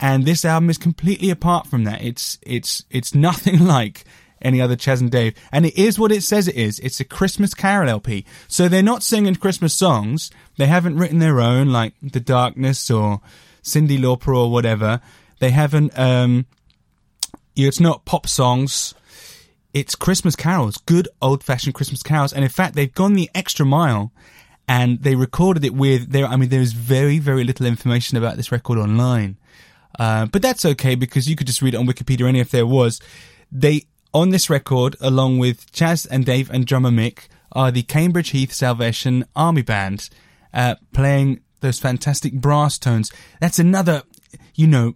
And 0.00 0.24
this 0.24 0.44
album 0.44 0.70
is 0.70 0.78
completely 0.78 1.28
apart 1.28 1.66
from 1.66 1.84
that. 1.84 2.02
It's 2.02 2.38
it's 2.42 2.84
it's 2.88 3.14
nothing 3.14 3.58
like 3.66 4.04
any 4.40 4.60
other 4.60 4.76
Chas 4.76 5.00
and 5.00 5.10
Dave. 5.10 5.34
And 5.52 5.66
it 5.66 5.78
is 5.78 5.98
what 5.98 6.12
it 6.12 6.22
says 6.22 6.48
it 6.48 6.56
is. 6.56 6.78
It's 6.80 7.00
a 7.00 7.04
Christmas 7.04 7.54
Carol 7.54 7.88
LP. 7.88 8.24
So 8.46 8.68
they're 8.68 8.82
not 8.82 9.02
singing 9.02 9.36
Christmas 9.36 9.74
songs. 9.74 10.30
They 10.56 10.66
haven't 10.66 10.96
written 10.98 11.18
their 11.18 11.40
own, 11.40 11.70
like 11.70 11.94
The 12.02 12.20
Darkness 12.20 12.90
or 12.90 13.20
Cyndi 13.62 13.98
Lauper 13.98 14.36
or 14.36 14.50
whatever. 14.50 15.00
They 15.40 15.50
haven't, 15.50 15.98
um, 15.98 16.46
it's 17.56 17.80
not 17.80 18.04
pop 18.04 18.28
songs. 18.28 18.94
It's 19.74 19.94
Christmas 19.94 20.34
carols, 20.34 20.78
good 20.78 21.08
old 21.20 21.44
fashioned 21.44 21.74
Christmas 21.74 22.02
carols. 22.02 22.32
And 22.32 22.42
in 22.42 22.50
fact, 22.50 22.74
they've 22.74 22.92
gone 22.92 23.14
the 23.14 23.30
extra 23.34 23.66
mile 23.66 24.12
and 24.66 25.02
they 25.02 25.14
recorded 25.14 25.64
it 25.64 25.74
with 25.74 26.10
there. 26.10 26.26
I 26.26 26.36
mean, 26.36 26.48
there 26.48 26.60
is 26.60 26.72
very, 26.72 27.18
very 27.18 27.44
little 27.44 27.66
information 27.66 28.16
about 28.18 28.36
this 28.36 28.52
record 28.52 28.78
online. 28.78 29.36
Uh, 29.98 30.26
but 30.26 30.42
that's 30.42 30.64
okay 30.64 30.94
because 30.94 31.28
you 31.28 31.36
could 31.36 31.46
just 31.46 31.62
read 31.62 31.74
it 31.74 31.78
on 31.78 31.86
Wikipedia. 31.86 32.28
Any 32.28 32.40
if 32.40 32.50
there 32.50 32.66
was, 32.66 33.00
they 33.50 33.86
on 34.12 34.30
this 34.30 34.48
record, 34.48 34.96
along 35.00 35.38
with 35.38 35.70
Chas 35.72 36.06
and 36.06 36.24
Dave 36.24 36.50
and 36.50 36.66
drummer 36.66 36.90
Mick, 36.90 37.28
are 37.52 37.70
the 37.70 37.82
Cambridge 37.82 38.30
Heath 38.30 38.52
Salvation 38.52 39.24
Army 39.34 39.62
Band, 39.62 40.08
uh, 40.52 40.76
playing 40.92 41.40
those 41.60 41.78
fantastic 41.78 42.34
brass 42.34 42.78
tones. 42.78 43.12
That's 43.40 43.58
another, 43.58 44.02
you 44.54 44.66
know, 44.66 44.94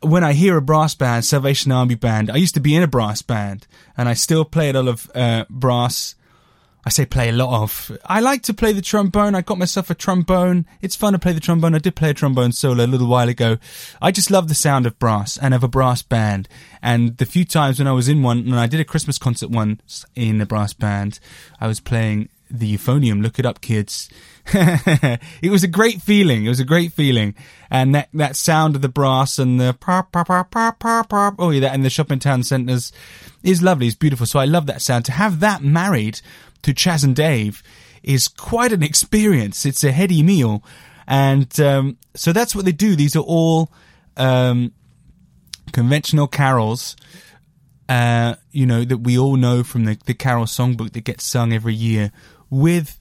when 0.00 0.24
I 0.24 0.32
hear 0.32 0.56
a 0.56 0.62
brass 0.62 0.94
band, 0.94 1.24
Salvation 1.24 1.70
Army 1.70 1.94
Band, 1.94 2.30
I 2.30 2.36
used 2.36 2.54
to 2.54 2.60
be 2.60 2.74
in 2.74 2.82
a 2.82 2.88
brass 2.88 3.22
band, 3.22 3.66
and 3.96 4.08
I 4.08 4.14
still 4.14 4.44
play 4.44 4.70
a 4.70 4.72
lot 4.72 4.88
of 4.88 5.10
uh, 5.14 5.44
brass 5.48 6.14
I 6.84 6.90
say 6.90 7.06
play 7.06 7.28
a 7.28 7.32
lot 7.32 7.62
of. 7.62 7.96
I 8.04 8.20
like 8.20 8.42
to 8.42 8.54
play 8.54 8.72
the 8.72 8.82
trombone. 8.82 9.36
I 9.36 9.40
got 9.40 9.58
myself 9.58 9.88
a 9.90 9.94
trombone. 9.94 10.66
It's 10.80 10.96
fun 10.96 11.12
to 11.12 11.18
play 11.18 11.32
the 11.32 11.40
trombone. 11.40 11.76
I 11.76 11.78
did 11.78 11.94
play 11.94 12.10
a 12.10 12.14
trombone 12.14 12.50
solo 12.50 12.84
a 12.84 12.86
little 12.86 13.06
while 13.06 13.28
ago. 13.28 13.58
I 14.00 14.10
just 14.10 14.32
love 14.32 14.48
the 14.48 14.54
sound 14.54 14.86
of 14.86 14.98
brass 14.98 15.36
and 15.36 15.54
of 15.54 15.62
a 15.62 15.68
brass 15.68 16.02
band. 16.02 16.48
And 16.82 17.16
the 17.18 17.26
few 17.26 17.44
times 17.44 17.78
when 17.78 17.86
I 17.86 17.92
was 17.92 18.08
in 18.08 18.22
one, 18.22 18.38
and 18.38 18.56
I 18.56 18.66
did 18.66 18.80
a 18.80 18.84
Christmas 18.84 19.16
concert 19.16 19.50
once 19.50 20.04
in 20.16 20.40
a 20.40 20.46
brass 20.46 20.72
band, 20.72 21.20
I 21.60 21.68
was 21.68 21.78
playing 21.78 22.30
the 22.50 22.76
euphonium. 22.76 23.22
Look 23.22 23.38
it 23.38 23.46
up, 23.46 23.60
kids. 23.60 24.10
it 24.52 25.50
was 25.50 25.62
a 25.62 25.68
great 25.68 26.02
feeling. 26.02 26.44
It 26.44 26.48
was 26.48 26.60
a 26.60 26.64
great 26.64 26.92
feeling. 26.92 27.36
And 27.70 27.94
that, 27.94 28.08
that 28.12 28.34
sound 28.34 28.74
of 28.74 28.82
the 28.82 28.88
brass 28.88 29.38
and 29.38 29.60
the 29.60 29.72
pop, 29.72 30.10
pop, 30.10 30.26
pop, 30.26 30.50
pop, 30.50 31.08
pop, 31.08 31.34
oh 31.38 31.50
yeah, 31.50 31.60
that 31.60 31.74
in 31.74 31.82
the 31.82 31.90
shopping 31.90 32.18
town 32.18 32.42
centres 32.42 32.92
is 33.42 33.62
lovely. 33.62 33.86
It's 33.86 33.96
beautiful. 33.96 34.26
So 34.26 34.40
I 34.40 34.44
love 34.44 34.66
that 34.66 34.82
sound. 34.82 35.04
To 35.06 35.12
have 35.12 35.40
that 35.40 35.62
married 35.62 36.20
to 36.62 36.72
Chas 36.72 37.04
and 37.04 37.14
Dave 37.14 37.62
is 38.02 38.28
quite 38.28 38.72
an 38.72 38.82
experience. 38.82 39.64
It's 39.66 39.84
a 39.84 39.92
heady 39.92 40.22
meal. 40.22 40.62
And 41.06 41.58
um, 41.60 41.98
so 42.14 42.32
that's 42.32 42.54
what 42.54 42.64
they 42.64 42.72
do. 42.72 42.96
These 42.96 43.16
are 43.16 43.20
all 43.20 43.70
um, 44.16 44.72
conventional 45.72 46.26
carols, 46.26 46.96
uh, 47.88 48.36
you 48.50 48.66
know, 48.66 48.84
that 48.84 48.98
we 48.98 49.18
all 49.18 49.36
know 49.36 49.62
from 49.62 49.84
the, 49.84 49.98
the 50.06 50.14
carol 50.14 50.44
songbook 50.44 50.92
that 50.92 51.04
gets 51.04 51.24
sung 51.24 51.52
every 51.52 51.74
year 51.74 52.12
with 52.50 52.98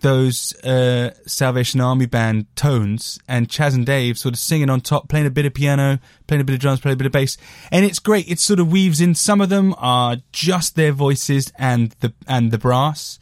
those 0.00 0.54
uh, 0.64 1.12
Salvation 1.26 1.80
Army 1.80 2.06
band 2.06 2.46
tones 2.56 3.18
and 3.28 3.48
Chas 3.48 3.74
and 3.74 3.84
Dave 3.84 4.18
sort 4.18 4.34
of 4.34 4.38
singing 4.38 4.70
on 4.70 4.80
top, 4.80 5.08
playing 5.08 5.26
a 5.26 5.30
bit 5.30 5.46
of 5.46 5.54
piano, 5.54 5.98
playing 6.26 6.40
a 6.40 6.44
bit 6.44 6.54
of 6.54 6.60
drums, 6.60 6.80
playing 6.80 6.94
a 6.94 6.96
bit 6.96 7.06
of 7.06 7.12
bass, 7.12 7.36
and 7.70 7.84
it's 7.84 7.98
great. 7.98 8.28
It 8.28 8.38
sort 8.38 8.60
of 8.60 8.70
weaves 8.70 9.00
in. 9.00 9.14
Some 9.14 9.40
of 9.40 9.48
them 9.48 9.74
are 9.78 10.16
just 10.32 10.76
their 10.76 10.92
voices 10.92 11.52
and 11.58 11.92
the 12.00 12.12
and 12.26 12.50
the 12.50 12.58
brass. 12.58 13.18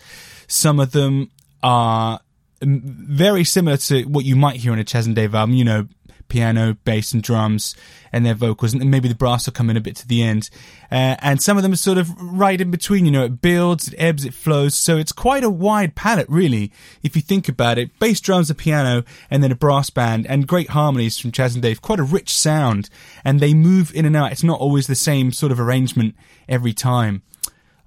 Some 0.46 0.80
of 0.80 0.92
them 0.92 1.30
are 1.62 2.20
very 2.62 3.44
similar 3.44 3.76
to 3.76 4.02
what 4.04 4.24
you 4.24 4.36
might 4.36 4.56
hear 4.56 4.72
on 4.72 4.78
a 4.78 4.84
Chas 4.84 5.06
and 5.06 5.14
Dave 5.14 5.34
album. 5.34 5.54
You 5.54 5.64
know, 5.64 5.88
piano, 6.28 6.76
bass, 6.84 7.12
and 7.12 7.22
drums, 7.22 7.74
and 8.12 8.24
their 8.24 8.34
vocals, 8.34 8.74
and 8.74 8.90
maybe 8.90 9.08
the 9.08 9.14
brass 9.14 9.46
will 9.46 9.52
come 9.52 9.70
in 9.70 9.76
a 9.76 9.80
bit 9.80 9.96
to 9.96 10.08
the 10.08 10.22
end. 10.22 10.50
Uh, 10.90 11.16
and 11.20 11.42
some 11.42 11.56
of 11.56 11.62
them 11.62 11.72
are 11.72 11.76
sort 11.76 11.98
of 11.98 12.10
right 12.20 12.60
in 12.60 12.70
between. 12.70 13.04
You 13.04 13.10
know, 13.10 13.24
it 13.24 13.40
builds, 13.40 13.88
it 13.88 13.94
ebbs, 13.98 14.24
it 14.24 14.34
flows. 14.34 14.76
So 14.76 14.96
it's 14.96 15.12
quite 15.12 15.44
a 15.44 15.50
wide 15.50 15.94
palette, 15.94 16.28
really, 16.28 16.72
if 17.02 17.16
you 17.16 17.22
think 17.22 17.48
about 17.48 17.78
it. 17.78 17.98
Bass, 17.98 18.20
drums, 18.20 18.50
a 18.50 18.54
piano, 18.54 19.04
and 19.30 19.42
then 19.42 19.52
a 19.52 19.56
brass 19.56 19.90
band, 19.90 20.26
and 20.26 20.46
great 20.46 20.70
harmonies 20.70 21.18
from 21.18 21.32
Chas 21.32 21.54
and 21.54 21.62
Dave. 21.62 21.82
Quite 21.82 22.00
a 22.00 22.04
rich 22.04 22.36
sound, 22.36 22.88
and 23.24 23.40
they 23.40 23.54
move 23.54 23.94
in 23.94 24.04
and 24.04 24.16
out. 24.16 24.32
It's 24.32 24.44
not 24.44 24.60
always 24.60 24.86
the 24.86 24.94
same 24.94 25.32
sort 25.32 25.52
of 25.52 25.60
arrangement 25.60 26.14
every 26.48 26.72
time. 26.72 27.22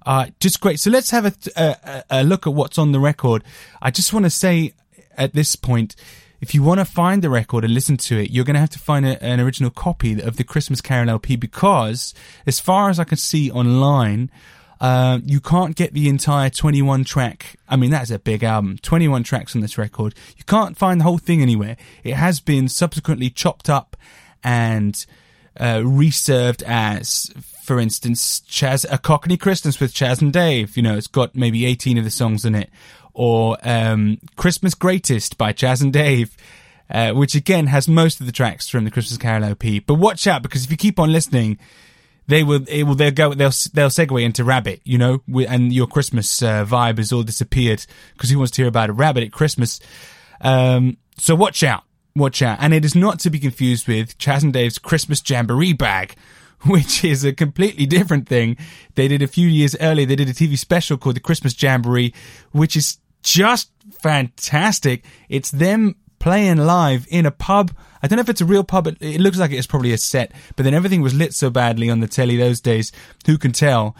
Uh, 0.06 0.28
just 0.40 0.60
great. 0.60 0.80
So 0.80 0.90
let's 0.90 1.10
have 1.10 1.26
a, 1.26 1.34
a, 1.56 2.04
a 2.10 2.24
look 2.24 2.46
at 2.46 2.54
what's 2.54 2.78
on 2.78 2.92
the 2.92 3.00
record. 3.00 3.44
I 3.82 3.90
just 3.90 4.12
want 4.12 4.24
to 4.24 4.30
say 4.30 4.72
at 5.16 5.34
this 5.34 5.56
point, 5.56 5.94
if 6.40 6.54
you 6.54 6.62
want 6.62 6.80
to 6.80 6.84
find 6.84 7.22
the 7.22 7.30
record 7.30 7.64
and 7.64 7.74
listen 7.74 7.96
to 7.98 8.18
it, 8.18 8.30
you're 8.30 8.44
going 8.44 8.54
to 8.54 8.60
have 8.60 8.70
to 8.70 8.78
find 8.78 9.06
a, 9.06 9.22
an 9.22 9.40
original 9.40 9.70
copy 9.70 10.20
of 10.20 10.36
the 10.36 10.44
Christmas 10.44 10.80
Carol 10.80 11.10
LP 11.10 11.36
because, 11.36 12.14
as 12.46 12.60
far 12.60 12.88
as 12.90 12.98
I 12.98 13.04
can 13.04 13.18
see 13.18 13.50
online, 13.50 14.30
uh, 14.80 15.18
you 15.24 15.40
can't 15.40 15.76
get 15.76 15.92
the 15.92 16.08
entire 16.08 16.48
21 16.48 17.04
track. 17.04 17.56
I 17.68 17.76
mean, 17.76 17.90
that's 17.90 18.10
a 18.10 18.18
big 18.18 18.42
album. 18.42 18.78
21 18.78 19.22
tracks 19.24 19.54
on 19.54 19.60
this 19.60 19.76
record. 19.76 20.14
You 20.38 20.44
can't 20.44 20.76
find 20.76 21.00
the 21.00 21.04
whole 21.04 21.18
thing 21.18 21.42
anywhere. 21.42 21.76
It 22.02 22.14
has 22.14 22.40
been 22.40 22.68
subsequently 22.68 23.28
chopped 23.28 23.68
up 23.68 23.96
and 24.42 25.04
uh, 25.60 25.82
reserved 25.84 26.62
as, 26.66 27.30
for 27.64 27.78
instance, 27.78 28.40
Chas, 28.40 28.86
A 28.90 28.96
Cockney 28.96 29.36
Christmas 29.36 29.78
with 29.78 29.92
Chas 29.92 30.22
and 30.22 30.32
Dave. 30.32 30.78
You 30.78 30.82
know, 30.82 30.96
it's 30.96 31.06
got 31.06 31.36
maybe 31.36 31.66
18 31.66 31.98
of 31.98 32.04
the 32.04 32.10
songs 32.10 32.46
in 32.46 32.54
it 32.54 32.70
or 33.20 33.58
um, 33.62 34.18
Christmas 34.36 34.74
Greatest 34.74 35.36
by 35.36 35.52
Chas 35.52 35.82
and 35.82 35.92
Dave. 35.92 36.34
Uh, 36.92 37.12
which 37.12 37.36
again 37.36 37.68
has 37.68 37.86
most 37.86 38.18
of 38.18 38.26
the 38.26 38.32
tracks 38.32 38.68
from 38.68 38.82
the 38.82 38.90
Christmas 38.90 39.16
Carol 39.16 39.44
LP. 39.44 39.78
But 39.78 39.94
watch 39.94 40.26
out 40.26 40.42
because 40.42 40.64
if 40.64 40.72
you 40.72 40.76
keep 40.76 40.98
on 40.98 41.12
listening, 41.12 41.56
they 42.26 42.42
will, 42.42 42.64
it 42.66 42.82
will, 42.82 42.96
they'll 42.96 43.12
go, 43.12 43.32
they'll, 43.32 43.52
they'll 43.72 43.90
segue 43.90 44.20
into 44.20 44.42
Rabbit, 44.42 44.80
you 44.82 44.98
know, 44.98 45.22
and 45.48 45.72
your 45.72 45.86
Christmas 45.86 46.42
uh, 46.42 46.64
vibe 46.64 46.98
has 46.98 47.12
all 47.12 47.22
disappeared 47.22 47.86
because 48.14 48.30
who 48.30 48.38
wants 48.38 48.50
to 48.52 48.62
hear 48.62 48.68
about 48.68 48.90
a 48.90 48.92
rabbit 48.92 49.22
at 49.22 49.30
Christmas? 49.30 49.78
Um, 50.40 50.96
so 51.16 51.36
watch 51.36 51.62
out, 51.62 51.84
watch 52.16 52.42
out. 52.42 52.58
And 52.60 52.74
it 52.74 52.84
is 52.84 52.96
not 52.96 53.20
to 53.20 53.30
be 53.30 53.38
confused 53.38 53.86
with 53.86 54.18
Chas 54.18 54.42
and 54.42 54.52
Dave's 54.52 54.80
Christmas 54.80 55.22
Jamboree 55.24 55.74
bag, 55.74 56.16
which 56.66 57.04
is 57.04 57.24
a 57.24 57.32
completely 57.32 57.86
different 57.86 58.28
thing. 58.28 58.56
They 58.96 59.06
did 59.06 59.22
a 59.22 59.28
few 59.28 59.46
years 59.46 59.76
earlier, 59.80 60.06
they 60.06 60.16
did 60.16 60.28
a 60.28 60.34
TV 60.34 60.58
special 60.58 60.98
called 60.98 61.14
the 61.14 61.20
Christmas 61.20 61.60
Jamboree, 61.62 62.12
which 62.50 62.74
is 62.74 62.98
just 63.22 63.70
fantastic. 64.02 65.04
It's 65.28 65.50
them 65.50 65.96
playing 66.18 66.58
live 66.58 67.06
in 67.08 67.26
a 67.26 67.30
pub. 67.30 67.72
I 68.02 68.06
don't 68.06 68.16
know 68.16 68.22
if 68.22 68.28
it's 68.28 68.40
a 68.40 68.46
real 68.46 68.64
pub. 68.64 68.84
but 68.84 68.96
It 69.00 69.20
looks 69.20 69.38
like 69.38 69.50
it's 69.50 69.66
probably 69.66 69.92
a 69.92 69.98
set, 69.98 70.32
but 70.56 70.62
then 70.62 70.74
everything 70.74 71.02
was 71.02 71.14
lit 71.14 71.34
so 71.34 71.50
badly 71.50 71.90
on 71.90 72.00
the 72.00 72.06
telly 72.06 72.36
those 72.36 72.60
days. 72.60 72.92
Who 73.26 73.38
can 73.38 73.52
tell? 73.52 73.96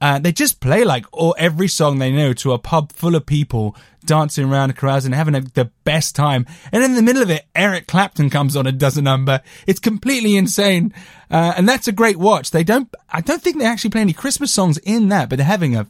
Uh, 0.00 0.18
they 0.18 0.32
just 0.32 0.60
play 0.60 0.84
like 0.84 1.06
all, 1.12 1.34
every 1.38 1.68
song 1.68 1.98
they 1.98 2.12
know 2.12 2.32
to 2.34 2.52
a 2.52 2.58
pub 2.58 2.92
full 2.92 3.14
of 3.14 3.24
people 3.24 3.76
dancing 4.04 4.50
around, 4.50 4.76
carousing, 4.76 5.12
having 5.12 5.34
a, 5.34 5.40
the 5.40 5.70
best 5.84 6.14
time. 6.14 6.46
And 6.72 6.84
in 6.84 6.94
the 6.94 7.02
middle 7.02 7.22
of 7.22 7.30
it, 7.30 7.46
Eric 7.54 7.86
Clapton 7.86 8.28
comes 8.28 8.56
on 8.56 8.66
and 8.66 8.78
does 8.78 8.98
a 8.98 9.02
number. 9.02 9.40
It's 9.66 9.80
completely 9.80 10.36
insane. 10.36 10.92
Uh, 11.30 11.54
and 11.56 11.68
that's 11.68 11.88
a 11.88 11.92
great 11.92 12.18
watch. 12.18 12.50
They 12.50 12.64
don't, 12.64 12.92
I 13.08 13.20
don't 13.20 13.40
think 13.40 13.58
they 13.58 13.64
actually 13.64 13.90
play 13.90 14.02
any 14.02 14.12
Christmas 14.12 14.52
songs 14.52 14.78
in 14.78 15.08
that, 15.08 15.30
but 15.30 15.36
they're 15.36 15.46
having 15.46 15.74
a 15.74 15.86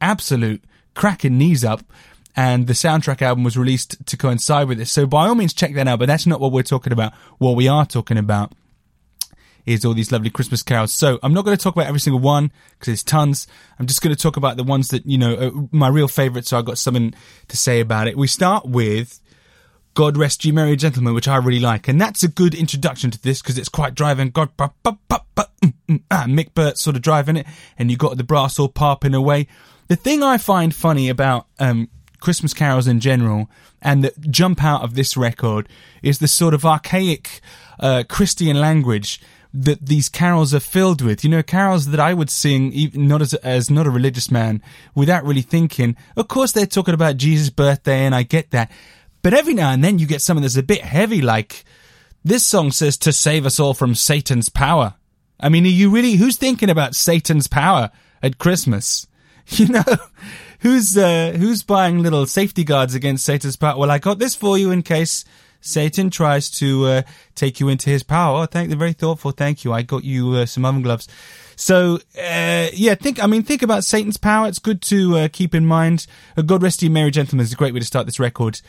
absolute 0.00 0.62
cracking 0.94 1.38
knees 1.38 1.64
up 1.64 1.82
and 2.36 2.66
the 2.66 2.72
soundtrack 2.72 3.22
album 3.22 3.44
was 3.44 3.56
released 3.56 4.04
to 4.06 4.16
coincide 4.16 4.68
with 4.68 4.78
this. 4.78 4.92
So 4.92 5.06
by 5.06 5.26
all 5.26 5.34
means, 5.34 5.52
check 5.52 5.74
that 5.74 5.88
out. 5.88 5.98
But 5.98 6.06
that's 6.06 6.26
not 6.26 6.40
what 6.40 6.52
we're 6.52 6.62
talking 6.62 6.92
about. 6.92 7.12
What 7.38 7.56
we 7.56 7.68
are 7.68 7.86
talking 7.86 8.18
about 8.18 8.52
is 9.66 9.84
all 9.84 9.94
these 9.94 10.12
lovely 10.12 10.30
Christmas 10.30 10.62
carols. 10.62 10.92
So 10.92 11.18
I'm 11.22 11.34
not 11.34 11.44
going 11.44 11.56
to 11.56 11.62
talk 11.62 11.74
about 11.74 11.86
every 11.86 12.00
single 12.00 12.20
one 12.20 12.52
because 12.72 12.86
there's 12.86 13.02
tons. 13.02 13.46
I'm 13.78 13.86
just 13.86 14.02
going 14.02 14.14
to 14.14 14.20
talk 14.20 14.36
about 14.36 14.56
the 14.56 14.64
ones 14.64 14.88
that 14.88 15.06
you 15.06 15.18
know 15.18 15.36
are 15.36 15.68
my 15.70 15.88
real 15.88 16.08
favourites. 16.08 16.50
So 16.50 16.58
I've 16.58 16.64
got 16.64 16.78
something 16.78 17.14
to 17.48 17.56
say 17.56 17.80
about 17.80 18.08
it. 18.08 18.16
We 18.16 18.26
start 18.26 18.66
with. 18.66 19.20
God 19.94 20.16
rest 20.16 20.44
you, 20.44 20.52
merry 20.52 20.76
gentlemen, 20.76 21.14
which 21.14 21.26
I 21.26 21.36
really 21.36 21.58
like, 21.58 21.88
and 21.88 22.00
that's 22.00 22.22
a 22.22 22.28
good 22.28 22.54
introduction 22.54 23.10
to 23.10 23.20
this 23.20 23.42
because 23.42 23.58
it's 23.58 23.68
quite 23.68 23.96
driving. 23.96 24.30
God, 24.30 24.56
bah, 24.56 24.70
bah, 24.84 24.92
bah, 25.08 25.18
mm, 25.62 25.74
mm, 25.88 26.02
ah, 26.10 26.26
Mick 26.28 26.54
Burt 26.54 26.78
sort 26.78 26.96
of 26.96 27.02
driving 27.02 27.36
it, 27.36 27.46
and 27.76 27.90
you 27.90 27.96
got 27.96 28.16
the 28.16 28.24
brass 28.24 28.58
all 28.60 28.68
popping 28.68 29.14
away. 29.14 29.48
The 29.88 29.96
thing 29.96 30.22
I 30.22 30.38
find 30.38 30.72
funny 30.72 31.08
about 31.08 31.48
um, 31.58 31.88
Christmas 32.20 32.54
carols 32.54 32.86
in 32.86 33.00
general 33.00 33.48
and 33.82 34.04
that 34.04 34.30
jump 34.30 34.62
out 34.62 34.82
of 34.82 34.94
this 34.94 35.16
record 35.16 35.68
is 36.02 36.18
the 36.18 36.28
sort 36.28 36.54
of 36.54 36.64
archaic 36.64 37.40
uh, 37.78 38.04
Christian 38.08 38.60
language 38.60 39.20
that 39.52 39.86
these 39.86 40.08
carols 40.08 40.54
are 40.54 40.60
filled 40.60 41.02
with. 41.02 41.24
You 41.24 41.30
know, 41.30 41.42
carols 41.42 41.86
that 41.86 42.00
I 42.00 42.14
would 42.14 42.30
sing, 42.30 42.72
even 42.72 43.08
not 43.08 43.22
as, 43.22 43.34
as 43.34 43.70
not 43.70 43.86
a 43.86 43.90
religious 43.90 44.30
man, 44.30 44.62
without 44.94 45.24
really 45.24 45.42
thinking. 45.42 45.96
Of 46.16 46.28
course, 46.28 46.52
they're 46.52 46.66
talking 46.66 46.94
about 46.94 47.16
Jesus' 47.16 47.50
birthday, 47.50 48.04
and 48.04 48.14
I 48.14 48.22
get 48.22 48.50
that. 48.50 48.70
But 49.22 49.34
every 49.34 49.54
now 49.54 49.70
and 49.70 49.82
then 49.82 49.98
you 49.98 50.06
get 50.06 50.22
something 50.22 50.42
that's 50.42 50.56
a 50.56 50.62
bit 50.62 50.82
heavy, 50.82 51.20
like 51.20 51.64
this 52.24 52.44
song 52.44 52.70
says 52.70 52.96
to 52.98 53.12
save 53.12 53.44
us 53.44 53.58
all 53.58 53.74
from 53.74 53.94
Satan's 53.94 54.48
power. 54.48 54.94
I 55.38 55.48
mean, 55.48 55.64
are 55.64 55.68
you 55.68 55.90
really, 55.90 56.12
who's 56.12 56.36
thinking 56.36 56.70
about 56.70 56.94
Satan's 56.94 57.46
power 57.46 57.90
at 58.22 58.38
Christmas? 58.38 59.06
You 59.56 59.66
know, 59.66 59.82
who's 60.60 60.96
uh, 60.96 61.32
who's 61.36 61.62
buying 61.62 62.02
little 62.02 62.26
safety 62.26 62.64
guards 62.64 62.94
against 62.94 63.24
Satan's 63.24 63.56
power? 63.56 63.78
Well, 63.78 63.90
I 63.90 63.98
got 63.98 64.18
this 64.18 64.34
for 64.34 64.56
you 64.56 64.70
in 64.70 64.82
case 64.82 65.24
Satan 65.60 66.10
tries 66.10 66.50
to 66.50 66.86
uh, 66.86 67.02
take 67.34 67.60
you 67.60 67.68
into 67.68 67.90
his 67.90 68.02
power. 68.02 68.42
Oh, 68.42 68.46
thank, 68.46 68.70
you 68.70 68.76
very 68.76 68.92
thoughtful. 68.92 69.30
Thank 69.30 69.64
you. 69.64 69.72
I 69.72 69.82
got 69.82 70.04
you 70.04 70.32
uh, 70.32 70.46
some 70.46 70.64
oven 70.64 70.82
gloves. 70.82 71.08
So 71.56 71.98
uh, 72.18 72.68
yeah, 72.72 72.94
think. 72.94 73.22
I 73.22 73.26
mean, 73.26 73.42
think 73.42 73.62
about 73.62 73.84
Satan's 73.84 74.16
power. 74.16 74.48
It's 74.48 74.58
good 74.58 74.80
to 74.82 75.16
uh, 75.18 75.28
keep 75.30 75.54
in 75.54 75.66
mind. 75.66 76.06
A 76.36 76.42
God 76.42 76.62
rest 76.62 76.82
you, 76.82 76.90
merry 76.90 77.10
gentlemen, 77.10 77.44
is 77.44 77.52
a 77.52 77.56
great 77.56 77.74
way 77.74 77.80
to 77.80 77.86
start 77.86 78.06
this 78.06 78.20
record. 78.20 78.60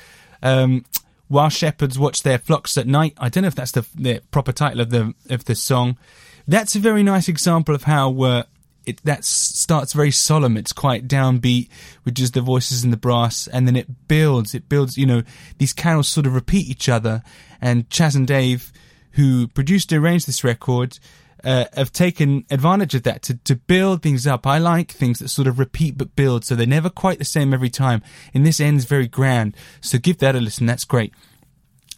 Um, 0.44 0.86
while 1.32 1.48
shepherds 1.48 1.98
watch 1.98 2.24
their 2.24 2.38
flocks 2.38 2.78
at 2.78 2.88
night. 2.88 3.14
I 3.18 3.30
don't 3.30 3.44
know 3.44 3.48
if 3.48 3.56
that's 3.56 3.72
the, 3.72 3.88
the 3.96 4.22
proper 4.32 4.52
title 4.52 4.82
of 4.82 4.90
the 4.90 5.14
of 5.30 5.46
the 5.46 5.56
song. 5.56 5.98
That's 6.46 6.76
a 6.76 6.80
very 6.80 7.04
nice 7.04 7.30
example 7.30 7.74
of 7.74 7.84
how 7.84 8.22
uh, 8.24 8.44
it 8.86 9.04
that 9.04 9.24
starts 9.24 9.94
very 9.94 10.12
solemn. 10.12 10.58
It's 10.58 10.74
quite 10.74 11.08
downbeat 11.08 11.70
with 12.04 12.16
just 12.16 12.34
the 12.34 12.42
voices 12.42 12.84
and 12.84 12.92
the 12.92 12.98
brass, 12.98 13.48
and 13.48 13.68
then 13.68 13.76
it 13.76 14.08
builds. 14.08 14.56
It 14.56 14.70
builds. 14.70 14.98
You 14.98 15.06
know, 15.06 15.24
these 15.58 15.74
carols 15.74 16.08
sort 16.08 16.26
of 16.26 16.34
repeat 16.34 16.68
each 16.68 16.90
other. 16.90 17.24
And 17.62 17.90
Chas 17.90 18.16
and 18.16 18.28
Dave, 18.28 18.72
who 19.12 19.48
produced 19.48 19.92
and 19.92 20.04
arranged 20.04 20.28
this 20.28 20.44
record, 20.44 20.98
uh, 21.44 21.66
have 21.76 21.92
taken 21.92 22.46
advantage 22.50 22.96
of 22.96 23.04
that 23.04 23.22
to, 23.24 23.36
to 23.36 23.56
build 23.56 24.02
things 24.02 24.26
up. 24.28 24.46
I 24.48 24.58
like 24.58 24.92
things 24.92 25.20
that 25.20 25.30
sort 25.30 25.48
of 25.48 25.60
repeat 25.60 25.98
but 25.98 26.16
build, 26.16 26.46
so 26.46 26.56
they're 26.56 26.68
never 26.68 26.90
quite 26.90 27.20
the 27.20 27.26
same 27.26 27.54
every 27.54 27.70
time. 27.70 28.02
And 28.34 28.46
this 28.46 28.60
ends 28.60 28.86
very 28.86 29.08
grand. 29.08 29.56
So 29.80 29.98
give 29.98 30.20
that 30.20 30.36
a 30.36 30.40
listen. 30.40 30.66
That's 30.66 30.86
great. 30.86 31.14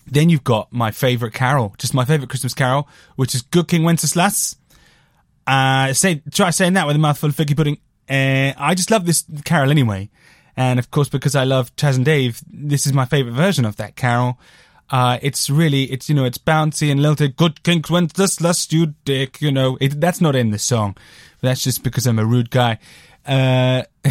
Then 0.05 0.29
you've 0.29 0.43
got 0.43 0.71
my 0.71 0.91
favourite 0.91 1.33
carol, 1.33 1.75
just 1.77 1.93
my 1.93 2.03
favourite 2.03 2.29
Christmas 2.29 2.53
carol, 2.53 2.89
which 3.15 3.33
is 3.33 3.41
Good 3.41 3.69
King 3.69 3.83
Wenceslas. 3.83 4.57
Uh, 5.45 5.93
say 5.93 6.21
try 6.31 6.50
saying 6.50 6.73
that 6.73 6.88
with 6.88 6.95
a 6.95 7.00
mouthful 7.00 7.29
of 7.29 7.35
figgy 7.35 7.55
pudding. 7.55 7.77
Uh, 8.09 8.53
I 8.57 8.75
just 8.75 8.91
love 8.91 9.05
this 9.05 9.23
carol 9.45 9.71
anyway, 9.71 10.09
And 10.57 10.77
of 10.79 10.91
course, 10.91 11.09
because 11.09 11.35
I 11.35 11.45
love 11.45 11.75
Chas 11.75 11.95
and 11.95 12.05
Dave, 12.05 12.41
this 12.47 12.85
is 12.85 12.93
my 12.93 13.05
favorite 13.05 13.33
version 13.33 13.65
of 13.65 13.77
that 13.77 13.95
carol. 13.95 14.38
Uh, 14.89 15.17
it's 15.21 15.50
really, 15.50 15.85
it's, 15.85 16.09
you 16.09 16.15
know, 16.15 16.25
it's 16.25 16.38
bouncy 16.38 16.91
and 16.91 17.01
lilted. 17.01 17.35
Good 17.35 17.63
kinks 17.63 17.89
went 17.89 18.13
this 18.13 18.41
lust, 18.41 18.73
you 18.73 18.93
dick, 19.05 19.41
you 19.41 19.51
know. 19.51 19.77
It, 19.81 20.00
that's 20.00 20.21
not 20.21 20.35
in 20.35 20.51
the 20.51 20.59
song. 20.59 20.95
That's 21.41 21.63
just 21.63 21.83
because 21.83 22.05
I'm 22.05 22.19
a 22.19 22.25
rude 22.25 22.51
guy. 22.51 22.77
Uh, 23.25 23.83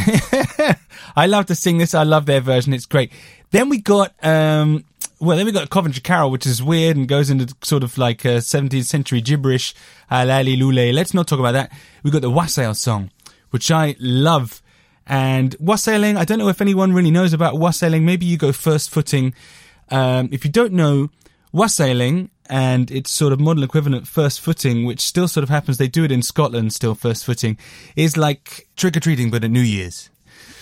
I 1.15 1.27
love 1.27 1.47
to 1.47 1.55
sing 1.55 1.79
this. 1.79 1.95
I 1.95 2.03
love 2.03 2.27
their 2.27 2.41
version. 2.41 2.73
It's 2.73 2.87
great. 2.87 3.13
Then 3.51 3.69
we 3.69 3.79
got, 3.79 4.15
um, 4.25 4.85
well, 5.23 5.37
then 5.37 5.47
we 5.47 5.53
got 5.53 5.71
Coventry 5.71 6.01
Carol, 6.01 6.33
which 6.33 6.47
is 6.47 6.61
weird 6.65 6.97
and 6.97 7.07
goes 7.07 7.31
into 7.31 7.55
sort 7.63 7.85
of 7.85 7.97
like 7.97 8.25
a 8.25 8.39
17th 8.39 8.87
century 8.87 9.21
gibberish. 9.21 9.73
Uh, 10.11 10.25
lule. 10.25 10.93
Let's 10.93 11.15
not 11.15 11.29
talk 11.29 11.39
about 11.39 11.53
that. 11.53 11.71
We 12.03 12.11
got 12.11 12.23
the 12.23 12.31
Wassail 12.31 12.75
song, 12.75 13.13
which 13.51 13.71
I 13.71 13.95
love. 14.01 14.61
And 15.07 15.55
wassailing, 15.61 16.17
I 16.17 16.25
don't 16.25 16.41
know 16.41 16.49
if 16.49 16.61
anyone 16.61 16.93
really 16.93 17.13
knows 17.13 17.33
about 17.33 17.57
wassailing. 17.57 18.05
Maybe 18.05 18.27
you 18.27 18.37
go 18.37 18.51
first 18.51 18.91
footing. 18.91 19.33
Um, 19.91 20.29
if 20.33 20.45
you 20.45 20.51
don't 20.51 20.73
know, 20.73 21.11
wassailing 21.53 22.31
and 22.51 22.91
its 22.91 23.13
sort 23.13 23.33
of 23.33 23.39
modern 23.39 23.63
equivalent 23.63 24.09
first 24.09 24.41
footing, 24.41 24.87
which 24.87 25.01
still 25.01 25.29
sort 25.29 25.45
of 25.45 25.51
happens, 25.51 25.79
they 25.79 25.87
do 25.87 26.03
it 26.03 26.11
in 26.11 26.23
Scotland 26.23 26.73
still 26.73 26.97
first 26.97 27.25
footing, 27.25 27.57
is 27.95 28.17
like 28.17 28.67
trick 28.77 28.97
or 28.97 29.01
treating 29.01 29.31
but 29.31 29.45
at 29.45 29.53
New 29.53 29.61
Year's. 29.61 30.11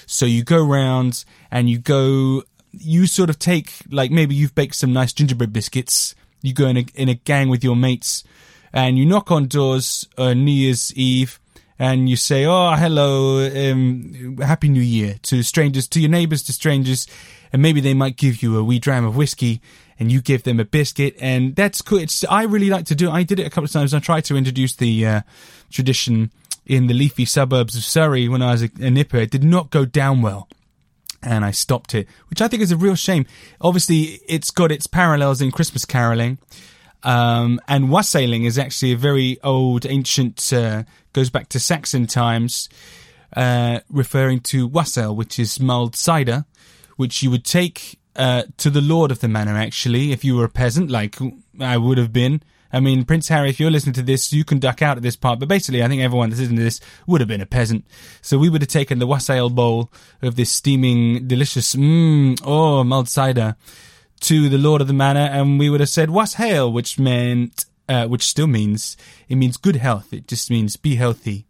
So 0.05 0.26
you 0.26 0.45
go 0.45 0.62
round 0.62 1.25
and 1.50 1.71
you 1.71 1.79
go, 1.79 2.43
you 2.73 3.07
sort 3.07 3.31
of 3.31 3.39
take, 3.39 3.73
like 3.91 4.11
maybe 4.11 4.35
you've 4.35 4.55
baked 4.55 4.75
some 4.75 4.93
nice 4.93 5.12
gingerbread 5.12 5.53
biscuits, 5.53 6.15
you 6.43 6.53
go 6.55 6.67
in 6.67 6.77
a, 6.77 6.87
in 6.95 7.09
a 7.09 7.15
gang 7.15 7.49
with 7.49 7.65
your 7.65 7.77
mates 7.77 8.25
and 8.73 8.97
you 8.99 9.05
knock 9.05 9.31
on 9.31 9.47
doors 9.47 10.09
on 10.17 10.45
New 10.45 10.53
Year's 10.53 10.95
Eve 10.95 11.41
and 11.79 12.11
you 12.11 12.17
say, 12.17 12.45
"Oh, 12.45 12.73
hello, 12.73 13.47
um, 13.47 14.37
happy 14.37 14.69
New 14.69 14.83
Year" 14.83 15.17
to 15.23 15.43
strangers, 15.43 15.89
to 15.89 16.00
your 16.00 16.11
neighbours, 16.11 16.43
to 16.45 16.53
strangers, 16.53 17.07
and 17.53 17.62
maybe 17.62 17.81
they 17.81 17.95
might 17.95 18.19
give 18.19 18.43
you 18.43 18.59
a 18.59 18.62
wee 18.62 18.79
dram 18.79 19.07
of 19.07 19.17
whiskey, 19.17 19.62
and 19.99 20.12
you 20.12 20.21
give 20.21 20.43
them 20.43 20.61
a 20.61 20.65
biscuit, 20.65 21.17
and 21.21 21.57
that's 21.57 21.81
cool. 21.81 21.99
It's 21.99 22.23
I 22.25 22.43
really 22.43 22.69
like 22.69 22.85
to 22.87 22.95
do. 22.95 23.09
It. 23.09 23.12
I 23.12 23.23
did 23.23 23.41
it 23.41 23.47
a 23.47 23.50
couple 23.50 23.65
of 23.65 23.73
times. 23.73 23.95
I 23.95 23.99
tried 23.99 24.27
to 24.27 24.37
introduce 24.37 24.77
the 24.77 25.07
uh, 25.07 25.21
tradition 25.71 26.31
in 26.67 26.87
the 26.87 26.95
leafy 26.95 27.25
suburbs 27.25 27.75
of 27.75 27.83
Surrey 27.83 28.29
when 28.29 28.43
I 28.43 28.53
was 28.53 28.62
a, 28.62 28.71
a 28.79 28.91
nipper. 28.91 29.17
It 29.17 29.31
did 29.31 29.43
not 29.43 29.71
go 29.71 29.87
down 29.87 30.21
well 30.21 30.49
and 31.23 31.45
I 31.45 31.50
stopped 31.50 31.95
it, 31.95 32.09
which 32.29 32.41
I 32.41 32.49
think 32.49 32.62
is 32.62 32.73
a 32.73 32.77
real 32.77 32.95
shame. 32.95 33.27
Obviously, 33.61 34.21
it's 34.29 34.50
got 34.50 34.73
its 34.73 34.87
parallels 34.87 35.41
in 35.41 35.50
Christmas 35.50 35.85
caroling. 35.85 36.39
Um, 37.03 37.61
and 37.67 37.91
wassailing 37.91 38.45
is 38.45 38.59
actually 38.59 38.93
a 38.93 38.97
very 38.97 39.39
old, 39.43 39.87
ancient, 39.87 40.53
uh, 40.53 40.85
goes 41.12 41.31
back 41.31 41.49
to 41.50 41.61
Saxon 41.61 42.07
times, 42.07 42.69
uh, 43.37 43.81
referring 43.89 44.41
to 44.41 44.67
wassail, 44.67 45.15
which 45.15 45.39
is 45.39 45.61
mulled 45.61 45.97
cider, 45.97 46.45
which 46.97 47.23
you 47.23 47.31
would 47.31 47.45
take 47.45 47.99
uh, 48.17 48.43
to 48.59 48.71
the 48.71 48.81
lord 48.81 49.11
of 49.11 49.21
the 49.21 49.29
manor, 49.29 49.57
actually, 49.57 50.12
if 50.12 50.25
you 50.25 50.37
were 50.37 50.45
a 50.45 50.50
peasant, 50.50 50.91
like 50.91 51.17
I 51.61 51.77
would 51.77 51.97
have 51.97 52.12
been. 52.12 52.43
I 52.73 52.81
mean, 52.81 53.05
Prince 53.05 53.29
Harry, 53.29 53.50
if 53.50 53.59
you're 53.59 53.71
listening 53.71 53.95
to 53.95 54.03
this, 54.03 54.33
you 54.33 54.45
can 54.45 54.59
duck 54.59 54.81
out 54.81 54.97
at 54.97 55.03
this 55.03 55.17
part. 55.17 55.41
But 55.41 55.49
basically, 55.49 55.83
I 55.83 55.89
think 55.89 56.03
everyone 56.03 56.31
that's 56.31 56.41
listening 56.41 56.59
to 56.59 56.65
this 56.65 56.81
would 57.07 57.21
have 57.21 57.29
been 57.29 57.41
a 57.41 57.47
peasant. 57.47 57.85
So 58.23 58.39
we 58.39 58.49
would 58.49 58.62
have 58.62 58.69
taken 58.69 58.99
the 58.99 59.07
wassail 59.07 59.50
bowl 59.50 59.91
of 60.23 60.37
this 60.37 60.53
steaming, 60.53 61.27
delicious, 61.27 61.75
mmm, 61.75 62.41
oh, 62.45 62.85
mulled 62.85 63.09
cider 63.09 63.57
to 64.21 64.49
the 64.49 64.59
Lord 64.59 64.81
of 64.81 64.87
the 64.87 64.93
Manor, 64.93 65.21
and 65.21 65.59
we 65.59 65.71
would 65.71 65.81
have 65.81 65.89
said 65.89 66.11
"wassail," 66.11 66.73
which 66.73 66.99
meant, 66.99 67.65
uh, 67.89 68.07
which 68.07 68.23
still 68.23 68.47
means, 68.47 68.97
it 69.29 69.37
means 69.37 69.57
good 69.57 69.77
health. 69.77 70.12
It 70.12 70.29
just 70.29 70.50
means 70.50 70.77
be 70.77 70.97
healthy, 70.97 71.47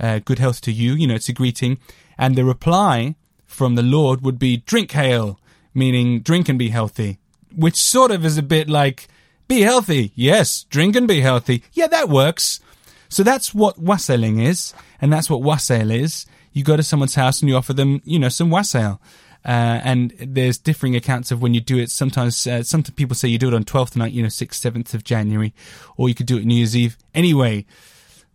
uh, 0.00 0.18
good 0.18 0.38
health 0.38 0.60
to 0.62 0.72
you. 0.72 0.94
You 0.94 1.06
know, 1.06 1.14
it's 1.14 1.28
a 1.28 1.32
greeting, 1.32 1.78
and 2.18 2.34
the 2.34 2.44
reply 2.44 3.14
from 3.46 3.76
the 3.76 3.82
Lord 3.82 4.22
would 4.22 4.38
be 4.38 4.58
"drink 4.58 4.90
hail," 4.92 5.38
meaning 5.72 6.20
drink 6.20 6.48
and 6.48 6.58
be 6.58 6.70
healthy, 6.70 7.18
which 7.54 7.76
sort 7.76 8.10
of 8.10 8.24
is 8.24 8.36
a 8.36 8.42
bit 8.42 8.68
like 8.68 9.08
be 9.48 9.62
healthy. 9.62 10.12
Yes, 10.14 10.64
drink 10.64 10.94
and 10.94 11.08
be 11.08 11.20
healthy. 11.20 11.64
Yeah, 11.72 11.88
that 11.88 12.08
works. 12.08 12.60
So 13.08 13.22
that's 13.22 13.54
what 13.54 13.78
wassailing 13.78 14.38
is, 14.38 14.74
and 15.00 15.12
that's 15.12 15.30
what 15.30 15.42
wassail 15.42 15.90
is. 15.90 16.26
You 16.52 16.62
go 16.62 16.76
to 16.76 16.82
someone's 16.82 17.14
house 17.14 17.40
and 17.40 17.48
you 17.48 17.56
offer 17.56 17.72
them, 17.72 18.02
you 18.04 18.18
know, 18.18 18.28
some 18.28 18.50
wassail. 18.50 19.00
Uh, 19.44 19.80
and 19.82 20.12
there's 20.18 20.58
differing 20.58 20.96
accounts 20.96 21.30
of 21.30 21.40
when 21.40 21.54
you 21.54 21.60
do 21.60 21.78
it. 21.78 21.90
Sometimes, 21.90 22.46
uh, 22.46 22.62
some 22.62 22.82
people 22.82 23.14
say 23.14 23.28
you 23.28 23.38
do 23.38 23.48
it 23.48 23.54
on 23.54 23.64
12th 23.64 23.96
night, 23.96 24.12
you 24.12 24.22
know, 24.22 24.28
6th, 24.28 24.60
7th 24.60 24.94
of 24.94 25.04
January, 25.04 25.54
or 25.96 26.08
you 26.08 26.14
could 26.14 26.26
do 26.26 26.36
it 26.36 26.44
New 26.44 26.56
Year's 26.56 26.76
Eve. 26.76 26.98
Anyway, 27.14 27.64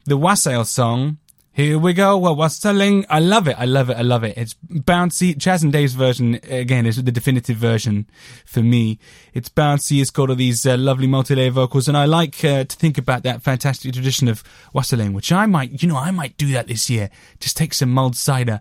the 0.06 0.18
Wassail 0.18 0.66
song, 0.66 1.18
here 1.54 1.78
we 1.78 1.94
go, 1.94 2.18
well, 2.18 2.36
wassailing, 2.36 3.06
I 3.12 3.20
love 3.20 3.48
it, 3.48 3.56
I 3.60 3.66
love 3.66 3.92
it, 3.92 3.98
I 3.98 4.02
love 4.02 4.24
it. 4.24 4.36
It's 4.36 4.56
bouncy. 4.56 5.40
Chas 5.40 5.62
and 5.62 5.72
Dave's 5.72 5.94
version, 5.94 6.40
again, 6.50 6.88
is 6.88 7.02
the 7.02 7.12
definitive 7.12 7.58
version 7.58 8.10
for 8.44 8.64
me. 8.64 8.98
It's 9.36 9.50
bouncy, 9.50 10.02
it's 10.02 10.10
got 10.10 10.32
all 10.32 10.36
these 10.36 10.66
uh, 10.66 10.76
lovely 10.78 11.06
multi-layer 11.06 11.52
vocals, 11.52 11.88
and 11.88 11.96
I 11.96 12.06
like 12.06 12.44
uh, 12.44 12.64
to 12.64 12.76
think 12.76 12.98
about 12.98 13.22
that 13.22 13.44
fantastic 13.44 13.94
tradition 13.94 14.28
of 14.28 14.44
wassailing, 14.74 15.14
which 15.14 15.32
I 15.32 15.46
might, 15.46 15.84
you 15.84 15.88
know, 15.88 15.98
I 15.98 16.10
might 16.10 16.38
do 16.38 16.52
that 16.54 16.68
this 16.68 16.90
year. 16.90 17.12
Just 17.40 17.56
take 17.56 17.76
some 17.76 17.92
mulled 17.92 18.16
cider, 18.16 18.60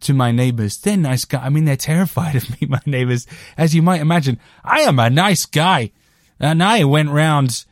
to 0.00 0.12
my 0.12 0.32
neighbors. 0.32 0.78
They're 0.78 0.96
nice 0.96 1.24
guys. 1.24 1.42
I 1.44 1.48
mean, 1.48 1.64
they're 1.64 1.76
terrified 1.76 2.34
of 2.42 2.60
me, 2.60 2.66
my 2.66 2.80
neighbors. 2.86 3.24
As 3.56 3.72
you 3.72 3.82
might 3.82 4.00
imagine, 4.00 4.40
I 4.64 4.80
am 4.80 4.98
a 4.98 5.08
nice 5.08 5.46
guy. 5.46 5.92
And 6.40 6.60
I 6.60 6.82
went 6.82 7.10
round 7.10 7.64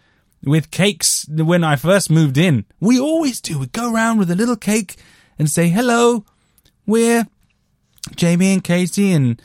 with 0.45 0.71
cakes 0.71 1.27
when 1.29 1.65
I 1.65 1.77
first 1.77 2.11
moved 2.11 2.39
in. 2.39 2.65
We 2.81 2.99
always 2.99 3.41
do. 3.41 3.59
We 3.59 3.67
go 3.67 3.93
around 3.93 4.19
with 4.19 4.31
a 4.31 4.37
little 4.37 4.57
cake 4.57 4.97
and 5.39 5.51
say, 5.51 5.69
hello, 5.69 6.25
we're 6.87 7.27
Jamie 8.17 8.53
and 8.55 8.65
Katie 8.65 9.13
and 9.13 9.41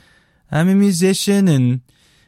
I'm 0.50 0.68
a 0.68 0.74
musician 0.74 1.48
and 1.48 1.80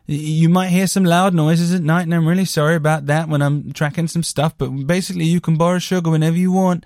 you 0.06 0.48
might 0.48 0.68
hear 0.68 0.86
some 0.86 1.04
loud 1.04 1.34
noises 1.34 1.72
at 1.74 1.82
night 1.82 2.02
and 2.02 2.14
I'm 2.14 2.26
really 2.26 2.44
sorry 2.44 2.76
about 2.76 3.06
that 3.06 3.28
when 3.28 3.42
I'm 3.42 3.72
tracking 3.72 4.08
some 4.08 4.22
stuff, 4.22 4.54
but 4.56 4.68
basically 4.86 5.24
you 5.24 5.40
can 5.40 5.56
borrow 5.56 5.78
sugar 5.78 6.10
whenever 6.10 6.36
you 6.36 6.52
want 6.52 6.84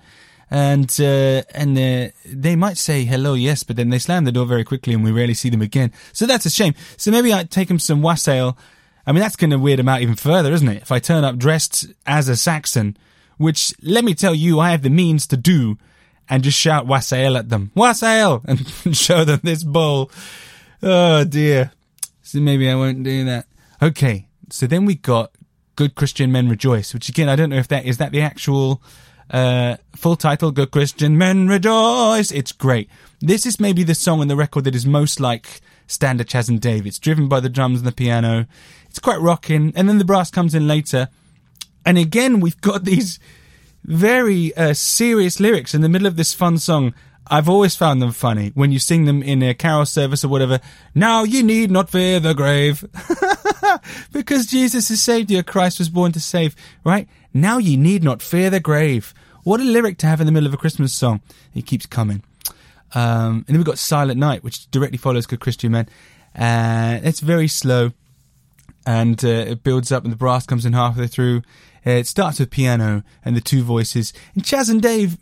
and 0.53 0.95
uh, 0.99 1.41
and 1.55 1.75
uh, 1.75 2.11
they 2.25 2.55
might 2.55 2.77
say 2.77 3.05
hello, 3.05 3.33
yes, 3.33 3.63
but 3.63 3.75
then 3.75 3.89
they 3.89 3.97
slam 3.97 4.25
the 4.25 4.31
door 4.31 4.45
very 4.45 4.63
quickly, 4.63 4.93
and 4.93 5.03
we 5.03 5.11
rarely 5.11 5.33
see 5.33 5.49
them 5.49 5.63
again. 5.63 5.91
So 6.11 6.27
that's 6.27 6.45
a 6.45 6.51
shame. 6.51 6.75
So 6.95 7.09
maybe 7.09 7.33
I 7.33 7.43
take 7.43 7.69
them 7.69 7.79
some 7.79 8.03
wassail. 8.03 8.55
I 9.05 9.11
mean, 9.11 9.21
that's 9.21 9.35
going 9.35 9.49
to 9.51 9.59
weird 9.59 9.79
them 9.79 9.89
out 9.89 10.01
even 10.01 10.15
further, 10.15 10.51
isn't 10.53 10.67
it? 10.67 10.81
If 10.81 10.91
I 10.91 10.99
turn 10.99 11.23
up 11.23 11.37
dressed 11.37 11.87
as 12.05 12.29
a 12.29 12.35
Saxon, 12.35 12.97
which 13.37 13.73
let 13.81 14.03
me 14.03 14.13
tell 14.13 14.33
you, 14.33 14.59
I 14.59 14.71
have 14.71 14.81
the 14.81 14.89
means 14.89 15.27
to 15.27 15.37
do, 15.37 15.77
and 16.29 16.43
just 16.43 16.57
shout 16.57 16.87
wassail 16.87 17.35
at 17.35 17.49
them, 17.49 17.71
wassail, 17.75 18.43
and 18.47 18.95
show 18.95 19.25
them 19.25 19.41
this 19.43 19.63
bowl. 19.63 20.09
Oh 20.81 21.23
dear. 21.23 21.71
So 22.21 22.39
maybe 22.39 22.69
I 22.69 22.75
won't 22.75 23.03
do 23.03 23.25
that. 23.25 23.45
Okay. 23.81 24.27
So 24.49 24.67
then 24.67 24.85
we 24.85 24.95
got 24.95 25.31
Good 25.75 25.95
Christian 25.95 26.31
Men 26.31 26.47
Rejoice, 26.49 26.93
which 26.93 27.09
again, 27.09 27.29
I 27.29 27.35
don't 27.35 27.49
know 27.49 27.57
if 27.57 27.67
that 27.69 27.85
is 27.85 27.97
that 27.97 28.11
the 28.11 28.21
actual 28.21 28.81
uh, 29.29 29.77
full 29.95 30.15
title, 30.15 30.51
Good 30.51 30.71
Christian 30.71 31.17
Men 31.17 31.47
Rejoice. 31.47 32.31
It's 32.31 32.51
great. 32.51 32.89
This 33.19 33.45
is 33.45 33.59
maybe 33.59 33.83
the 33.83 33.95
song 33.95 34.21
on 34.21 34.27
the 34.27 34.35
record 34.35 34.65
that 34.65 34.75
is 34.75 34.85
most 34.85 35.19
like 35.19 35.61
standard 35.87 36.27
Chas 36.27 36.49
and 36.49 36.61
Dave. 36.61 36.85
It's 36.85 36.99
driven 36.99 37.27
by 37.27 37.39
the 37.39 37.49
drums 37.49 37.79
and 37.79 37.87
the 37.87 37.91
piano. 37.91 38.47
It's 38.93 38.99
quite 38.99 39.19
rocking. 39.19 39.73
And 39.75 39.89
then 39.89 39.97
the 39.97 40.05
brass 40.05 40.29
comes 40.29 40.53
in 40.53 40.67
later. 40.67 41.09
And 41.83 41.97
again, 41.97 42.39
we've 42.39 42.61
got 42.61 42.83
these 42.85 43.19
very 43.83 44.55
uh, 44.55 44.75
serious 44.75 45.39
lyrics 45.39 45.73
in 45.73 45.81
the 45.81 45.89
middle 45.89 46.05
of 46.05 46.15
this 46.15 46.35
fun 46.35 46.59
song. 46.59 46.93
I've 47.25 47.49
always 47.49 47.75
found 47.75 48.03
them 48.03 48.11
funny 48.11 48.51
when 48.53 48.71
you 48.71 48.77
sing 48.77 49.05
them 49.05 49.23
in 49.23 49.41
a 49.41 49.55
carol 49.55 49.87
service 49.87 50.23
or 50.23 50.27
whatever. 50.27 50.59
Now 50.93 51.23
you 51.23 51.41
need 51.41 51.71
not 51.71 51.89
fear 51.89 52.19
the 52.19 52.35
grave. 52.35 52.85
because 54.11 54.45
Jesus 54.45 54.91
is 54.91 55.01
saved 55.01 55.31
you. 55.31 55.41
Christ 55.41 55.79
was 55.79 55.89
born 55.89 56.11
to 56.11 56.19
save, 56.19 56.55
right? 56.83 57.07
Now 57.33 57.57
you 57.57 57.77
need 57.77 58.03
not 58.03 58.21
fear 58.21 58.51
the 58.51 58.59
grave. 58.59 59.11
What 59.41 59.59
a 59.59 59.63
lyric 59.63 59.97
to 59.99 60.07
have 60.07 60.21
in 60.21 60.27
the 60.27 60.31
middle 60.31 60.45
of 60.45 60.53
a 60.53 60.57
Christmas 60.57 60.93
song. 60.93 61.21
It 61.55 61.65
keeps 61.65 61.87
coming. 61.87 62.21
Um, 62.93 63.37
and 63.37 63.45
then 63.47 63.57
we've 63.57 63.65
got 63.65 63.79
Silent 63.79 64.19
Night, 64.19 64.43
which 64.43 64.69
directly 64.69 64.99
follows 64.99 65.25
Good 65.25 65.39
Christian 65.39 65.71
Men. 65.71 65.89
Uh, 66.35 66.99
it's 67.01 67.21
very 67.21 67.47
slow 67.47 67.93
and 68.85 69.23
uh, 69.23 69.27
it 69.27 69.63
builds 69.63 69.91
up 69.91 70.03
and 70.03 70.11
the 70.11 70.17
brass 70.17 70.45
comes 70.45 70.65
in 70.65 70.73
halfway 70.73 71.07
through. 71.07 71.41
Uh, 71.85 71.91
it 71.91 72.07
starts 72.07 72.39
with 72.39 72.49
piano 72.49 73.03
and 73.23 73.35
the 73.35 73.41
two 73.41 73.63
voices. 73.63 74.13
And 74.35 74.43
Chas 74.43 74.69
and 74.69 74.81
Dave, 74.81 75.17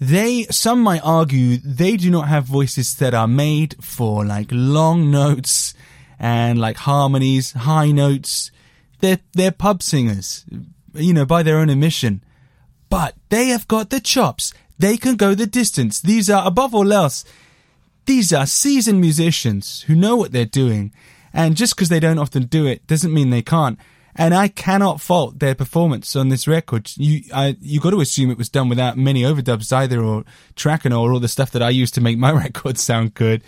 they, 0.00 0.44
some 0.44 0.80
might 0.80 1.00
argue, 1.04 1.56
they 1.58 1.96
do 1.96 2.10
not 2.10 2.28
have 2.28 2.44
voices 2.44 2.94
that 2.96 3.14
are 3.14 3.28
made 3.28 3.76
for 3.82 4.24
like 4.24 4.48
long 4.50 5.10
notes 5.10 5.74
and 6.18 6.58
like 6.58 6.76
harmonies, 6.78 7.52
high 7.52 7.90
notes. 7.90 8.50
They're, 9.00 9.20
they're 9.32 9.52
pub 9.52 9.82
singers, 9.82 10.44
you 10.94 11.12
know, 11.12 11.26
by 11.26 11.42
their 11.42 11.58
own 11.58 11.70
admission. 11.70 12.22
But 12.88 13.14
they 13.28 13.48
have 13.48 13.66
got 13.66 13.90
the 13.90 14.00
chops. 14.00 14.52
They 14.78 14.96
can 14.96 15.16
go 15.16 15.34
the 15.34 15.46
distance. 15.46 16.00
These 16.00 16.28
are, 16.28 16.46
above 16.46 16.74
all 16.74 16.92
else, 16.92 17.24
these 18.06 18.32
are 18.32 18.46
seasoned 18.46 19.00
musicians 19.00 19.82
who 19.82 19.94
know 19.94 20.16
what 20.16 20.32
they're 20.32 20.44
doing. 20.44 20.92
And 21.34 21.56
just 21.56 21.74
because 21.74 21.88
they 21.88 22.00
don't 22.00 22.18
often 22.18 22.44
do 22.44 22.64
it 22.66 22.86
doesn't 22.86 23.12
mean 23.12 23.30
they 23.30 23.42
can't. 23.42 23.78
and 24.16 24.32
I 24.32 24.46
cannot 24.46 25.00
fault 25.00 25.40
their 25.40 25.56
performance 25.56 26.14
on 26.14 26.28
this 26.28 26.46
record. 26.46 26.92
You, 26.96 27.22
I, 27.34 27.56
you 27.60 27.80
got 27.80 27.90
to 27.90 28.00
assume 28.00 28.30
it 28.30 28.38
was 28.38 28.48
done 28.48 28.68
without 28.68 28.96
many 28.96 29.22
overdubs 29.22 29.72
either, 29.72 30.00
or 30.00 30.24
tracking, 30.54 30.92
or 30.92 31.12
all 31.12 31.18
the 31.18 31.26
stuff 31.28 31.50
that 31.50 31.62
I 31.62 31.70
use 31.70 31.90
to 31.92 32.00
make 32.00 32.16
my 32.16 32.30
records 32.44 32.82
sound 32.82 33.14
good. 33.14 33.42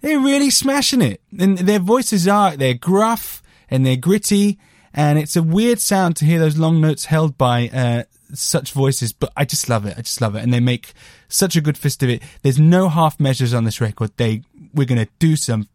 They're 0.00 0.18
really 0.18 0.50
smashing 0.50 1.00
it, 1.00 1.22
and 1.38 1.56
their 1.58 1.78
voices 1.78 2.26
are 2.28 2.56
they're 2.56 2.74
gruff 2.74 3.42
and 3.70 3.86
they're 3.86 3.96
gritty, 3.96 4.58
and 4.92 5.18
it's 5.18 5.36
a 5.36 5.42
weird 5.42 5.80
sound 5.80 6.16
to 6.16 6.24
hear 6.24 6.38
those 6.40 6.58
long 6.58 6.80
notes 6.80 7.06
held 7.06 7.38
by 7.38 7.68
uh, 7.68 8.02
such 8.34 8.72
voices. 8.72 9.12
But 9.12 9.32
I 9.36 9.44
just 9.44 9.68
love 9.68 9.86
it. 9.86 9.94
I 9.96 10.02
just 10.02 10.20
love 10.20 10.34
it, 10.34 10.42
and 10.42 10.52
they 10.52 10.60
make 10.60 10.92
such 11.28 11.56
a 11.56 11.60
good 11.60 11.78
fist 11.78 12.02
of 12.02 12.10
it. 12.10 12.22
There's 12.42 12.58
no 12.58 12.88
half 12.88 13.18
measures 13.20 13.54
on 13.54 13.64
this 13.64 13.80
record. 13.80 14.10
They 14.16 14.42
we're 14.74 14.86
gonna 14.86 15.08
do 15.20 15.36
some 15.36 15.68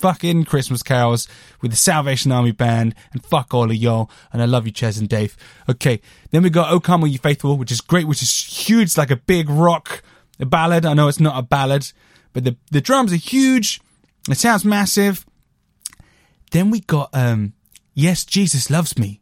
fucking 0.00 0.44
Christmas 0.44 0.82
carols 0.82 1.28
with 1.60 1.70
the 1.70 1.76
Salvation 1.76 2.32
Army 2.32 2.52
band 2.52 2.94
and 3.12 3.24
fuck 3.24 3.52
all 3.52 3.70
of 3.70 3.76
y'all. 3.76 4.10
And 4.32 4.42
I 4.42 4.46
love 4.46 4.66
you, 4.66 4.72
Chas 4.72 4.98
and 4.98 5.08
Dave. 5.08 5.36
Okay. 5.68 6.00
Then 6.30 6.42
we 6.42 6.50
got 6.50 6.72
O 6.72 6.80
Come 6.80 7.02
All 7.02 7.06
You 7.06 7.18
Faithful, 7.18 7.56
which 7.56 7.70
is 7.70 7.80
great, 7.80 8.08
which 8.08 8.22
is 8.22 8.34
huge, 8.34 8.96
like 8.96 9.10
a 9.10 9.16
big 9.16 9.48
rock 9.48 10.02
a 10.40 10.46
ballad. 10.46 10.86
I 10.86 10.94
know 10.94 11.08
it's 11.08 11.20
not 11.20 11.38
a 11.38 11.42
ballad, 11.42 11.92
but 12.32 12.44
the, 12.44 12.56
the 12.70 12.80
drums 12.80 13.12
are 13.12 13.16
huge. 13.16 13.80
It 14.28 14.38
sounds 14.38 14.64
massive. 14.64 15.26
Then 16.50 16.70
we 16.70 16.80
got, 16.80 17.10
um, 17.12 17.52
Yes, 17.94 18.24
Jesus 18.24 18.70
Loves 18.70 18.98
Me. 18.98 19.20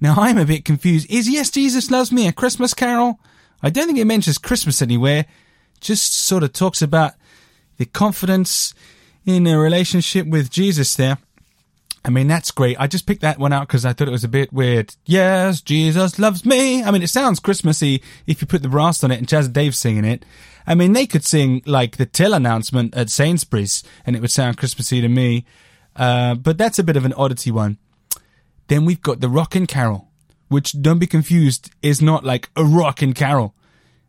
Now 0.00 0.14
I'm 0.16 0.38
a 0.38 0.44
bit 0.44 0.64
confused. 0.64 1.10
Is 1.10 1.28
Yes, 1.28 1.50
Jesus 1.50 1.90
Loves 1.90 2.10
Me 2.10 2.26
a 2.26 2.32
Christmas 2.32 2.72
carol? 2.72 3.20
I 3.62 3.70
don't 3.70 3.86
think 3.86 3.98
it 3.98 4.06
mentions 4.06 4.38
Christmas 4.38 4.80
anywhere. 4.80 5.26
Just 5.80 6.14
sort 6.14 6.42
of 6.42 6.52
talks 6.52 6.80
about 6.80 7.12
the 7.76 7.84
confidence 7.84 8.74
in 9.28 9.46
a 9.46 9.58
relationship 9.58 10.26
with 10.26 10.50
Jesus 10.50 10.94
there. 10.96 11.18
I 12.02 12.10
mean, 12.10 12.28
that's 12.28 12.50
great. 12.50 12.80
I 12.80 12.86
just 12.86 13.06
picked 13.06 13.20
that 13.20 13.38
one 13.38 13.52
out 13.52 13.68
because 13.68 13.84
I 13.84 13.92
thought 13.92 14.08
it 14.08 14.12
was 14.12 14.24
a 14.24 14.28
bit 14.28 14.52
weird. 14.52 14.94
Yes, 15.04 15.60
Jesus 15.60 16.18
loves 16.18 16.46
me. 16.46 16.82
I 16.82 16.90
mean, 16.90 17.02
it 17.02 17.10
sounds 17.10 17.38
Christmassy 17.38 18.02
if 18.26 18.40
you 18.40 18.46
put 18.46 18.62
the 18.62 18.68
brass 18.68 19.04
on 19.04 19.10
it 19.10 19.18
and 19.18 19.28
Chas 19.28 19.48
Dave 19.48 19.76
singing 19.76 20.06
it. 20.06 20.24
I 20.66 20.74
mean, 20.74 20.94
they 20.94 21.06
could 21.06 21.24
sing 21.24 21.60
like 21.66 21.98
the 21.98 22.06
till 22.06 22.32
announcement 22.32 22.96
at 22.96 23.10
Sainsbury's 23.10 23.84
and 24.06 24.16
it 24.16 24.22
would 24.22 24.30
sound 24.30 24.56
Christmassy 24.56 25.02
to 25.02 25.08
me. 25.08 25.44
Uh, 25.94 26.34
but 26.34 26.56
that's 26.56 26.78
a 26.78 26.84
bit 26.84 26.96
of 26.96 27.04
an 27.04 27.12
oddity 27.12 27.50
one. 27.50 27.76
Then 28.68 28.86
we've 28.86 29.02
got 29.02 29.20
the 29.20 29.28
Rockin' 29.28 29.66
Carol, 29.66 30.08
which 30.48 30.80
don't 30.80 30.98
be 30.98 31.06
confused 31.06 31.70
is 31.82 32.00
not 32.00 32.24
like 32.24 32.48
a 32.56 32.64
rockin' 32.64 33.12
carol. 33.12 33.54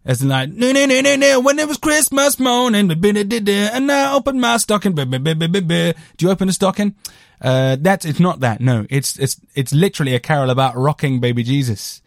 As 0.06 0.22
in 0.22 0.30
like, 0.30 0.50
no, 0.50 0.72
no, 0.72 0.86
no, 0.86 1.02
no, 1.02 1.16
no, 1.16 1.40
when 1.42 1.60
it 1.60 1.68
was 1.68 1.78
Christmas 1.78 2.40
morning, 2.40 2.90
and 2.90 3.92
I 3.92 4.14
opened 4.14 4.40
my 4.40 4.58
stocking. 4.58 4.96
Do 4.96 5.96
you 6.20 6.30
open 6.30 6.50
a 6.50 6.54
stocking? 6.54 6.96
Uh, 7.42 7.78
that's, 7.80 8.06
it's 8.06 8.20
not 8.20 8.40
that. 8.42 8.62
No, 8.62 8.86
it's, 8.90 9.18
it's, 9.18 9.40
it's 9.56 9.74
literally 9.74 10.16
a 10.16 10.20
carol 10.20 10.50
about 10.50 10.76
rocking 10.76 11.20
baby 11.20 11.44
Jesus. 11.44 12.02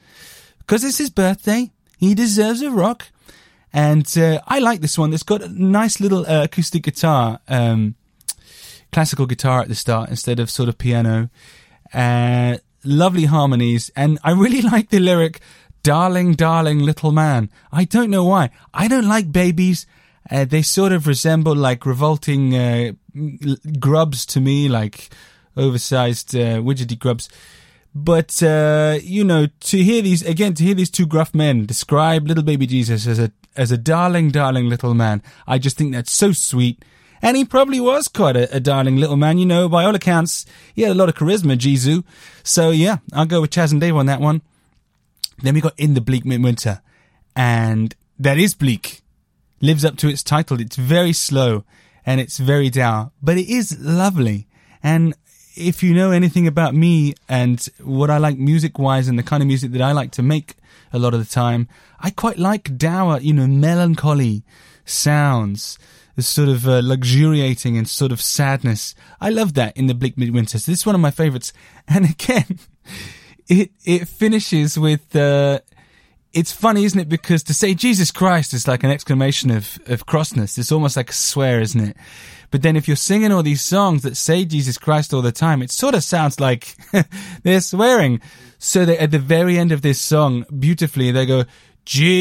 Because 0.58 0.84
it's 0.84 0.98
his 0.98 1.10
birthday. 1.10 1.70
He 1.98 2.14
deserves 2.14 2.62
a 2.62 2.70
rock. 2.70 3.08
And, 3.72 4.06
uh, 4.18 4.40
I 4.46 4.58
like 4.58 4.80
this 4.80 4.98
one. 4.98 5.12
It's 5.12 5.22
got 5.22 5.42
a 5.42 5.48
nice 5.48 6.00
little 6.00 6.26
uh, 6.26 6.44
acoustic 6.44 6.82
guitar, 6.82 7.40
um, 7.48 7.94
classical 8.90 9.26
guitar 9.26 9.60
at 9.60 9.68
the 9.68 9.74
start 9.74 10.10
instead 10.10 10.38
of 10.38 10.50
sort 10.50 10.68
of 10.68 10.76
piano. 10.76 11.30
Uh, 11.94 12.58
lovely 12.84 13.24
harmonies. 13.24 13.90
And 13.96 14.18
I 14.22 14.32
really 14.32 14.60
like 14.72 14.90
the 14.90 15.00
lyric, 15.00 15.40
darling, 15.82 16.34
darling 16.34 16.78
little 16.80 17.12
man. 17.12 17.50
I 17.70 17.84
don't 17.84 18.10
know 18.10 18.24
why. 18.24 18.50
I 18.72 18.88
don't 18.88 19.08
like 19.08 19.32
babies. 19.32 19.86
Uh, 20.30 20.44
they 20.44 20.62
sort 20.62 20.92
of 20.92 21.06
resemble 21.06 21.54
like 21.54 21.84
revolting 21.84 22.56
uh, 22.56 22.92
grubs 23.78 24.24
to 24.26 24.40
me, 24.40 24.68
like 24.68 25.10
oversized 25.56 26.34
uh, 26.34 26.58
widgety 26.58 26.98
grubs. 26.98 27.28
But 27.94 28.42
uh, 28.42 28.98
you 29.02 29.24
know, 29.24 29.46
to 29.46 29.82
hear 29.82 30.00
these 30.00 30.22
again, 30.22 30.54
to 30.54 30.64
hear 30.64 30.74
these 30.74 30.90
two 30.90 31.06
gruff 31.06 31.34
men 31.34 31.66
describe 31.66 32.26
little 32.26 32.44
baby 32.44 32.66
Jesus 32.66 33.06
as 33.06 33.18
a 33.18 33.32
as 33.54 33.70
a 33.70 33.76
darling, 33.76 34.30
darling 34.30 34.68
little 34.68 34.94
man, 34.94 35.22
I 35.46 35.58
just 35.58 35.76
think 35.76 35.92
that's 35.92 36.12
so 36.12 36.32
sweet. 36.32 36.82
And 37.20 37.36
he 37.36 37.44
probably 37.44 37.78
was 37.78 38.08
quite 38.08 38.36
a, 38.36 38.56
a 38.56 38.60
darling 38.60 38.96
little 38.96 39.16
man, 39.16 39.38
you 39.38 39.46
know. 39.46 39.68
By 39.68 39.84
all 39.84 39.94
accounts, 39.94 40.46
he 40.74 40.82
had 40.82 40.92
a 40.92 40.94
lot 40.94 41.08
of 41.08 41.14
charisma, 41.14 41.58
Jesus. 41.58 42.02
So 42.42 42.70
yeah, 42.70 42.98
I'll 43.12 43.26
go 43.26 43.42
with 43.42 43.50
Chas 43.50 43.72
and 43.72 43.80
Dave 43.80 43.96
on 43.96 44.06
that 44.06 44.20
one. 44.20 44.40
Then 45.38 45.54
we 45.54 45.60
got 45.60 45.78
In 45.78 45.94
the 45.94 46.00
Bleak 46.00 46.24
Midwinter, 46.24 46.82
and 47.34 47.94
that 48.18 48.38
is 48.38 48.54
bleak. 48.54 49.00
Lives 49.60 49.84
up 49.84 49.96
to 49.98 50.08
its 50.08 50.22
title. 50.22 50.60
It's 50.60 50.76
very 50.76 51.12
slow 51.12 51.64
and 52.04 52.20
it's 52.20 52.38
very 52.38 52.68
down, 52.68 53.12
but 53.22 53.38
it 53.38 53.48
is 53.48 53.78
lovely. 53.80 54.48
And 54.82 55.14
if 55.54 55.82
you 55.82 55.94
know 55.94 56.10
anything 56.10 56.46
about 56.46 56.74
me 56.74 57.14
and 57.28 57.64
what 57.82 58.10
I 58.10 58.18
like 58.18 58.38
music 58.38 58.78
wise 58.78 59.08
and 59.08 59.18
the 59.18 59.22
kind 59.22 59.42
of 59.42 59.46
music 59.46 59.72
that 59.72 59.82
I 59.82 59.92
like 59.92 60.10
to 60.12 60.22
make 60.22 60.56
a 60.92 60.98
lot 60.98 61.14
of 61.14 61.20
the 61.20 61.32
time, 61.32 61.68
I 62.00 62.10
quite 62.10 62.38
like 62.38 62.76
dour, 62.76 63.20
you 63.20 63.32
know, 63.32 63.46
melancholy 63.46 64.42
sounds, 64.84 65.78
sort 66.18 66.48
of 66.48 66.66
uh, 66.66 66.80
luxuriating 66.82 67.76
and 67.76 67.88
sort 67.88 68.12
of 68.12 68.20
sadness. 68.20 68.94
I 69.20 69.30
love 69.30 69.54
that 69.54 69.76
in 69.76 69.86
the 69.86 69.94
Bleak 69.94 70.18
Midwinter. 70.18 70.58
So 70.58 70.70
this 70.72 70.80
is 70.80 70.86
one 70.86 70.94
of 70.94 71.00
my 71.00 71.10
favorites. 71.10 71.52
And 71.88 72.08
again, 72.10 72.58
it 73.48 73.70
it 73.84 74.08
finishes 74.08 74.78
with 74.78 75.14
uh, 75.14 75.60
it's 76.32 76.52
funny, 76.52 76.84
isn't 76.84 77.00
it? 77.00 77.08
Because 77.08 77.42
to 77.44 77.54
say 77.54 77.74
Jesus 77.74 78.10
Christ 78.10 78.52
is 78.54 78.66
like 78.66 78.82
an 78.84 78.90
exclamation 78.90 79.50
of 79.50 79.78
of 79.86 80.06
crossness. 80.06 80.58
It's 80.58 80.72
almost 80.72 80.96
like 80.96 81.10
a 81.10 81.14
swear, 81.14 81.60
isn't 81.60 81.80
it? 81.80 81.96
But 82.50 82.62
then 82.62 82.76
if 82.76 82.86
you're 82.86 82.96
singing 82.96 83.32
all 83.32 83.42
these 83.42 83.62
songs 83.62 84.02
that 84.02 84.16
say 84.16 84.44
Jesus 84.44 84.78
Christ 84.78 85.14
all 85.14 85.22
the 85.22 85.32
time, 85.32 85.62
it 85.62 85.70
sort 85.70 85.94
of 85.94 86.04
sounds 86.04 86.38
like 86.38 86.76
they're 87.42 87.62
swearing. 87.62 88.20
So 88.58 88.84
that 88.84 89.02
at 89.02 89.10
the 89.10 89.18
very 89.18 89.58
end 89.58 89.72
of 89.72 89.82
this 89.82 90.00
song, 90.00 90.44
beautifully, 90.56 91.10
they 91.10 91.26
go, 91.26 91.46
Jesus 91.84 92.14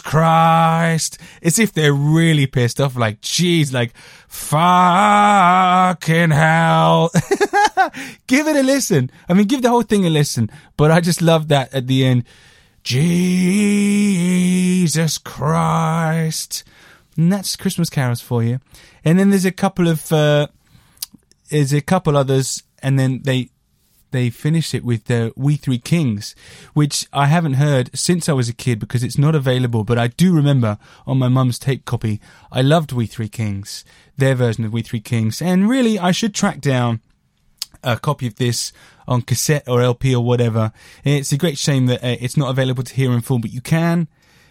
Christ. 0.00 1.18
It's 1.42 1.58
if 1.58 1.74
they're 1.74 1.92
really 1.92 2.46
pissed 2.46 2.80
off, 2.80 2.96
like, 2.96 3.20
jeez, 3.20 3.74
like, 3.74 3.94
fucking 4.28 6.30
hell. 6.30 7.10
give 8.26 8.46
it 8.46 8.56
a 8.56 8.62
listen. 8.62 9.10
I 9.28 9.34
mean, 9.34 9.46
give 9.46 9.62
the 9.62 9.70
whole 9.70 9.82
thing 9.82 10.06
a 10.06 10.10
listen. 10.10 10.50
But 10.76 10.90
I 10.90 11.00
just 11.00 11.22
love 11.22 11.48
that 11.48 11.72
at 11.74 11.86
the 11.86 12.04
end. 12.04 12.24
Jesus 12.82 13.18
Christ. 15.18 16.64
And 17.16 17.32
that's 17.32 17.56
Christmas 17.56 17.90
carols 17.90 18.20
for 18.20 18.42
you. 18.42 18.60
And 19.04 19.18
then 19.18 19.30
there's 19.30 19.44
a 19.44 19.52
couple 19.52 19.88
of, 19.88 20.12
uh, 20.12 20.46
there's 21.50 21.72
a 21.72 21.80
couple 21.80 22.16
others, 22.16 22.62
and 22.82 22.98
then 22.98 23.22
they, 23.24 23.50
they 24.10 24.30
finished 24.30 24.74
it 24.74 24.84
with 24.84 25.04
the 25.06 25.32
We 25.36 25.56
Three 25.56 25.78
Kings, 25.78 26.34
which 26.74 27.06
I 27.12 27.26
haven't 27.26 27.54
heard 27.54 27.90
since 27.94 28.28
I 28.28 28.32
was 28.32 28.48
a 28.48 28.54
kid 28.54 28.78
because 28.78 29.02
it's 29.02 29.18
not 29.18 29.34
available, 29.34 29.82
but 29.84 29.98
I 29.98 30.06
do 30.08 30.32
remember 30.32 30.78
on 31.06 31.18
my 31.18 31.28
mum's 31.28 31.58
tape 31.58 31.84
copy, 31.84 32.20
I 32.52 32.62
loved 32.62 32.92
We 32.92 33.06
Three 33.06 33.28
Kings, 33.28 33.84
their 34.16 34.34
version 34.34 34.64
of 34.64 34.72
We 34.72 34.82
Three 34.82 35.00
Kings, 35.00 35.42
and 35.42 35.68
really 35.68 35.98
I 35.98 36.12
should 36.12 36.34
track 36.34 36.60
down 36.60 37.00
a 37.82 37.98
copy 37.98 38.26
of 38.26 38.36
this 38.36 38.72
on 39.06 39.22
cassette 39.22 39.68
or 39.68 39.80
LP 39.80 40.14
or 40.14 40.24
whatever. 40.24 40.72
It's 41.04 41.32
a 41.32 41.38
great 41.38 41.58
shame 41.58 41.86
that 41.86 42.04
uh, 42.04 42.16
it's 42.20 42.36
not 42.36 42.50
available 42.50 42.82
to 42.82 42.94
hear 42.94 43.12
in 43.12 43.20
full, 43.20 43.38
but 43.38 43.52
you 43.52 43.60
can 43.60 44.08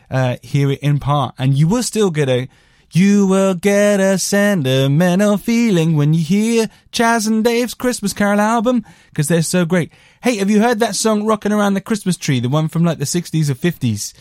uh, 0.09 0.37
hear 0.41 0.71
it 0.71 0.79
in 0.79 0.99
part, 0.99 1.35
and 1.37 1.57
you 1.57 1.67
will 1.67 1.83
still 1.83 2.11
get 2.11 2.29
a 2.29 2.47
you 2.93 3.27
will 3.27 3.53
get 3.53 3.99
a 3.99 4.17
sentimental 4.17 5.37
feeling 5.37 5.97
when 5.97 6.13
you 6.13 6.23
hear 6.23 6.69
Chas 6.91 7.27
and 7.27 7.43
Dave's 7.43 7.73
Christmas 7.73 8.13
Carol 8.13 8.39
album 8.39 8.85
because 9.09 9.27
they're 9.27 9.41
so 9.41 9.65
great. 9.65 9.91
Hey, 10.23 10.37
have 10.37 10.49
you 10.49 10.61
heard 10.61 10.79
that 10.79 10.95
song 10.95 11.25
"Rocking 11.25 11.51
Around 11.51 11.73
the 11.73 11.81
Christmas 11.81 12.15
Tree"? 12.15 12.39
The 12.39 12.49
one 12.49 12.69
from 12.69 12.85
like 12.85 12.97
the 12.97 13.05
sixties 13.05 13.49
or 13.49 13.55
fifties, 13.55 14.13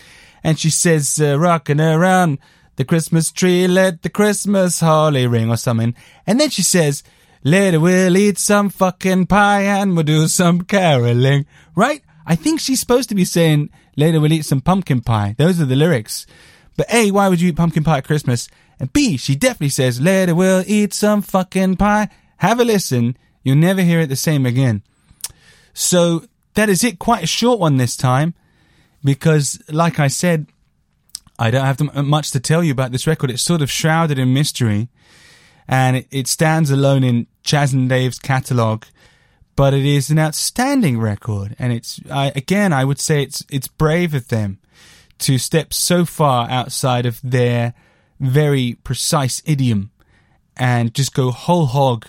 and 0.43 0.59
she 0.59 0.71
says 0.71 1.21
uh, 1.21 1.39
"Rocking 1.39 1.81
around 1.81 2.39
the 2.75 2.85
Christmas 2.85 3.31
tree, 3.31 3.67
let 3.67 4.03
the 4.03 4.11
Christmas 4.11 4.81
holly 4.81 5.27
ring" 5.27 5.49
or 5.49 5.57
something, 5.57 5.95
and 6.27 6.41
then 6.41 6.51
she 6.51 6.63
says. 6.63 7.03
Later 7.47 7.79
we'll 7.79 8.17
eat 8.17 8.39
some 8.39 8.71
fucking 8.71 9.27
pie 9.27 9.63
and 9.63 9.95
we'll 9.95 10.03
do 10.03 10.27
some 10.27 10.63
caroling. 10.63 11.47
Right? 11.77 12.03
I 12.27 12.35
think 12.35 12.59
she's 12.59 12.81
supposed 12.81 13.09
to 13.11 13.15
be 13.15 13.25
saying, 13.25 13.71
later 13.97 14.19
we'll 14.19 14.33
eat 14.33 14.45
some 14.45 14.61
pumpkin 14.61 15.01
pie. 15.01 15.37
Those 15.39 15.61
are 15.61 15.65
the 15.65 15.77
lyrics. 15.77 16.27
But 16.77 16.93
A, 16.93 17.13
why 17.13 17.29
would 17.29 17.41
you 17.41 17.51
eat 17.51 17.57
pumpkin 17.57 17.85
pie 17.85 17.99
at 17.99 18.05
Christmas? 18.05 18.49
And 18.81 18.93
B, 18.93 19.17
she 19.17 19.37
definitely 19.37 19.69
says, 19.69 20.01
later 20.01 20.35
we'll 20.35 20.65
eat 20.67 20.93
some 20.93 21.23
fucking 21.23 21.77
pie. 21.77 22.09
Have 22.39 22.59
a 22.59 22.65
listen. 22.65 23.17
You'll 23.45 23.55
never 23.55 23.83
hear 23.83 24.01
it 24.01 24.09
the 24.09 24.17
same 24.17 24.45
again. 24.45 24.83
So 25.73 26.25
that 26.55 26.69
is 26.69 26.83
it. 26.83 26.99
Quite 26.99 27.23
a 27.23 27.29
short 27.29 27.61
one 27.61 27.77
this 27.77 27.97
time. 27.97 28.35
Because, 29.05 29.63
like 29.69 30.01
I 30.01 30.09
said, 30.09 30.49
I 31.39 31.53
don't 31.53 31.65
have 31.65 32.05
much 32.05 32.33
to 32.33 32.41
tell 32.41 32.65
you 32.65 32.73
about 32.73 32.91
this 32.91 33.07
record. 33.07 33.31
It's 33.31 33.41
sort 33.41 33.63
of 33.63 33.71
shrouded 33.71 34.19
in 34.19 34.35
mystery. 34.35 34.89
And 35.69 36.05
it, 36.11 36.29
stands 36.29 36.71
alone 36.71 37.03
in 37.03 37.27
Chas 37.43 37.73
and 37.73 37.89
Dave's 37.89 38.19
catalogue 38.19 38.87
but 39.57 39.73
it 39.73 39.87
is 39.87 40.11
an 40.11 40.19
outstanding 40.19 41.01
record. 41.01 41.57
And 41.59 41.73
it's, 41.73 41.99
I, 42.11 42.31
again, 42.37 42.73
I 42.75 42.85
would 42.85 43.01
say 43.01 43.23
it's, 43.23 43.43
it's 43.51 43.67
brave 43.67 44.15
of 44.15 44.29
them 44.29 44.59
to 45.21 45.39
step 45.39 45.73
so 45.73 46.05
far 46.05 46.49
outside 46.51 47.07
of 47.07 47.21
their 47.25 47.73
very 48.21 48.77
precise 48.85 49.43
idiom 49.47 49.91
and 50.57 50.95
just 50.95 51.15
go 51.15 51.31
whole 51.31 51.67
hog 51.67 52.07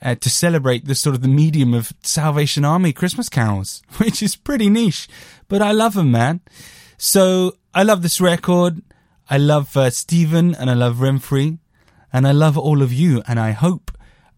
uh, 0.00 0.14
to 0.14 0.30
celebrate 0.30 0.86
the 0.86 0.94
sort 0.94 1.14
of 1.14 1.20
the 1.20 1.28
medium 1.28 1.74
of 1.74 1.92
Salvation 2.02 2.64
Army 2.64 2.92
Christmas 2.92 3.28
carols, 3.28 3.82
which 3.98 4.22
is 4.22 4.34
pretty 4.34 4.70
niche, 4.70 5.08
but 5.48 5.60
I 5.60 5.72
love 5.72 5.94
them, 5.94 6.10
man. 6.10 6.40
So 6.96 7.56
I 7.74 7.82
love 7.82 8.02
this 8.02 8.20
record. 8.20 8.82
I 9.28 9.36
love 9.36 9.76
uh, 9.76 9.90
Stephen 9.90 10.54
and 10.54 10.70
I 10.70 10.74
love 10.74 10.96
Remfry 10.96 11.58
and 12.12 12.26
I 12.26 12.32
love 12.32 12.56
all 12.56 12.82
of 12.82 12.92
you. 12.92 13.22
And 13.26 13.38
I 13.38 13.52
hope 13.52 13.90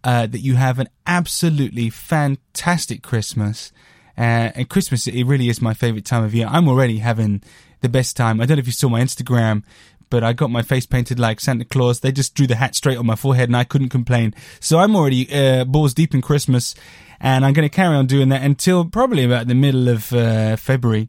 uh, 0.04 0.26
that 0.26 0.40
you 0.40 0.54
have 0.56 0.78
an 0.78 0.88
absolutely 1.06 1.90
fantastic 1.90 3.02
Christmas. 3.02 3.72
Uh, 4.16 4.52
and 4.54 4.68
Christmas, 4.68 5.06
it 5.06 5.24
really 5.24 5.48
is 5.48 5.62
my 5.62 5.74
favorite 5.74 6.04
time 6.04 6.24
of 6.24 6.34
year. 6.34 6.46
I'm 6.50 6.68
already 6.68 6.98
having 6.98 7.42
the 7.80 7.88
best 7.88 8.16
time. 8.16 8.40
I 8.40 8.46
don't 8.46 8.56
know 8.56 8.60
if 8.60 8.66
you 8.66 8.72
saw 8.72 8.88
my 8.88 9.00
Instagram, 9.00 9.62
but 10.10 10.24
I 10.24 10.32
got 10.32 10.50
my 10.50 10.62
face 10.62 10.86
painted 10.86 11.18
like 11.18 11.40
Santa 11.40 11.64
Claus. 11.64 12.00
They 12.00 12.12
just 12.12 12.34
drew 12.34 12.46
the 12.46 12.56
hat 12.56 12.74
straight 12.74 12.98
on 12.98 13.06
my 13.06 13.14
forehead 13.14 13.48
and 13.48 13.56
I 13.56 13.64
couldn't 13.64 13.88
complain. 13.88 14.34
So 14.58 14.78
I'm 14.78 14.96
already 14.96 15.32
uh, 15.32 15.64
balls 15.64 15.94
deep 15.94 16.14
in 16.14 16.20
Christmas 16.20 16.74
and 17.20 17.44
I'm 17.44 17.52
going 17.52 17.68
to 17.68 17.74
carry 17.74 17.94
on 17.94 18.06
doing 18.06 18.30
that 18.30 18.42
until 18.42 18.84
probably 18.84 19.24
about 19.24 19.46
the 19.46 19.54
middle 19.54 19.88
of 19.88 20.12
uh, 20.12 20.56
February. 20.56 21.08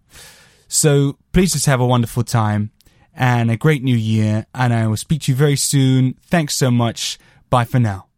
So 0.68 1.18
please 1.34 1.54
just 1.54 1.66
have 1.66 1.82
a 1.82 1.86
wonderful 1.86 2.24
time 2.24 2.72
and 3.16 3.52
a 3.52 3.58
great 3.58 3.84
new 3.84 3.96
year. 3.96 4.46
And 4.54 4.74
I 4.74 4.88
will 4.88 4.98
speak 4.98 5.24
to 5.24 5.32
you 5.32 5.36
very 5.36 5.58
soon. 5.58 6.16
Thanks 6.26 6.56
so 6.56 6.72
much. 6.72 7.18
Bye 7.50 7.66
for 7.66 7.80
now. 7.80 8.11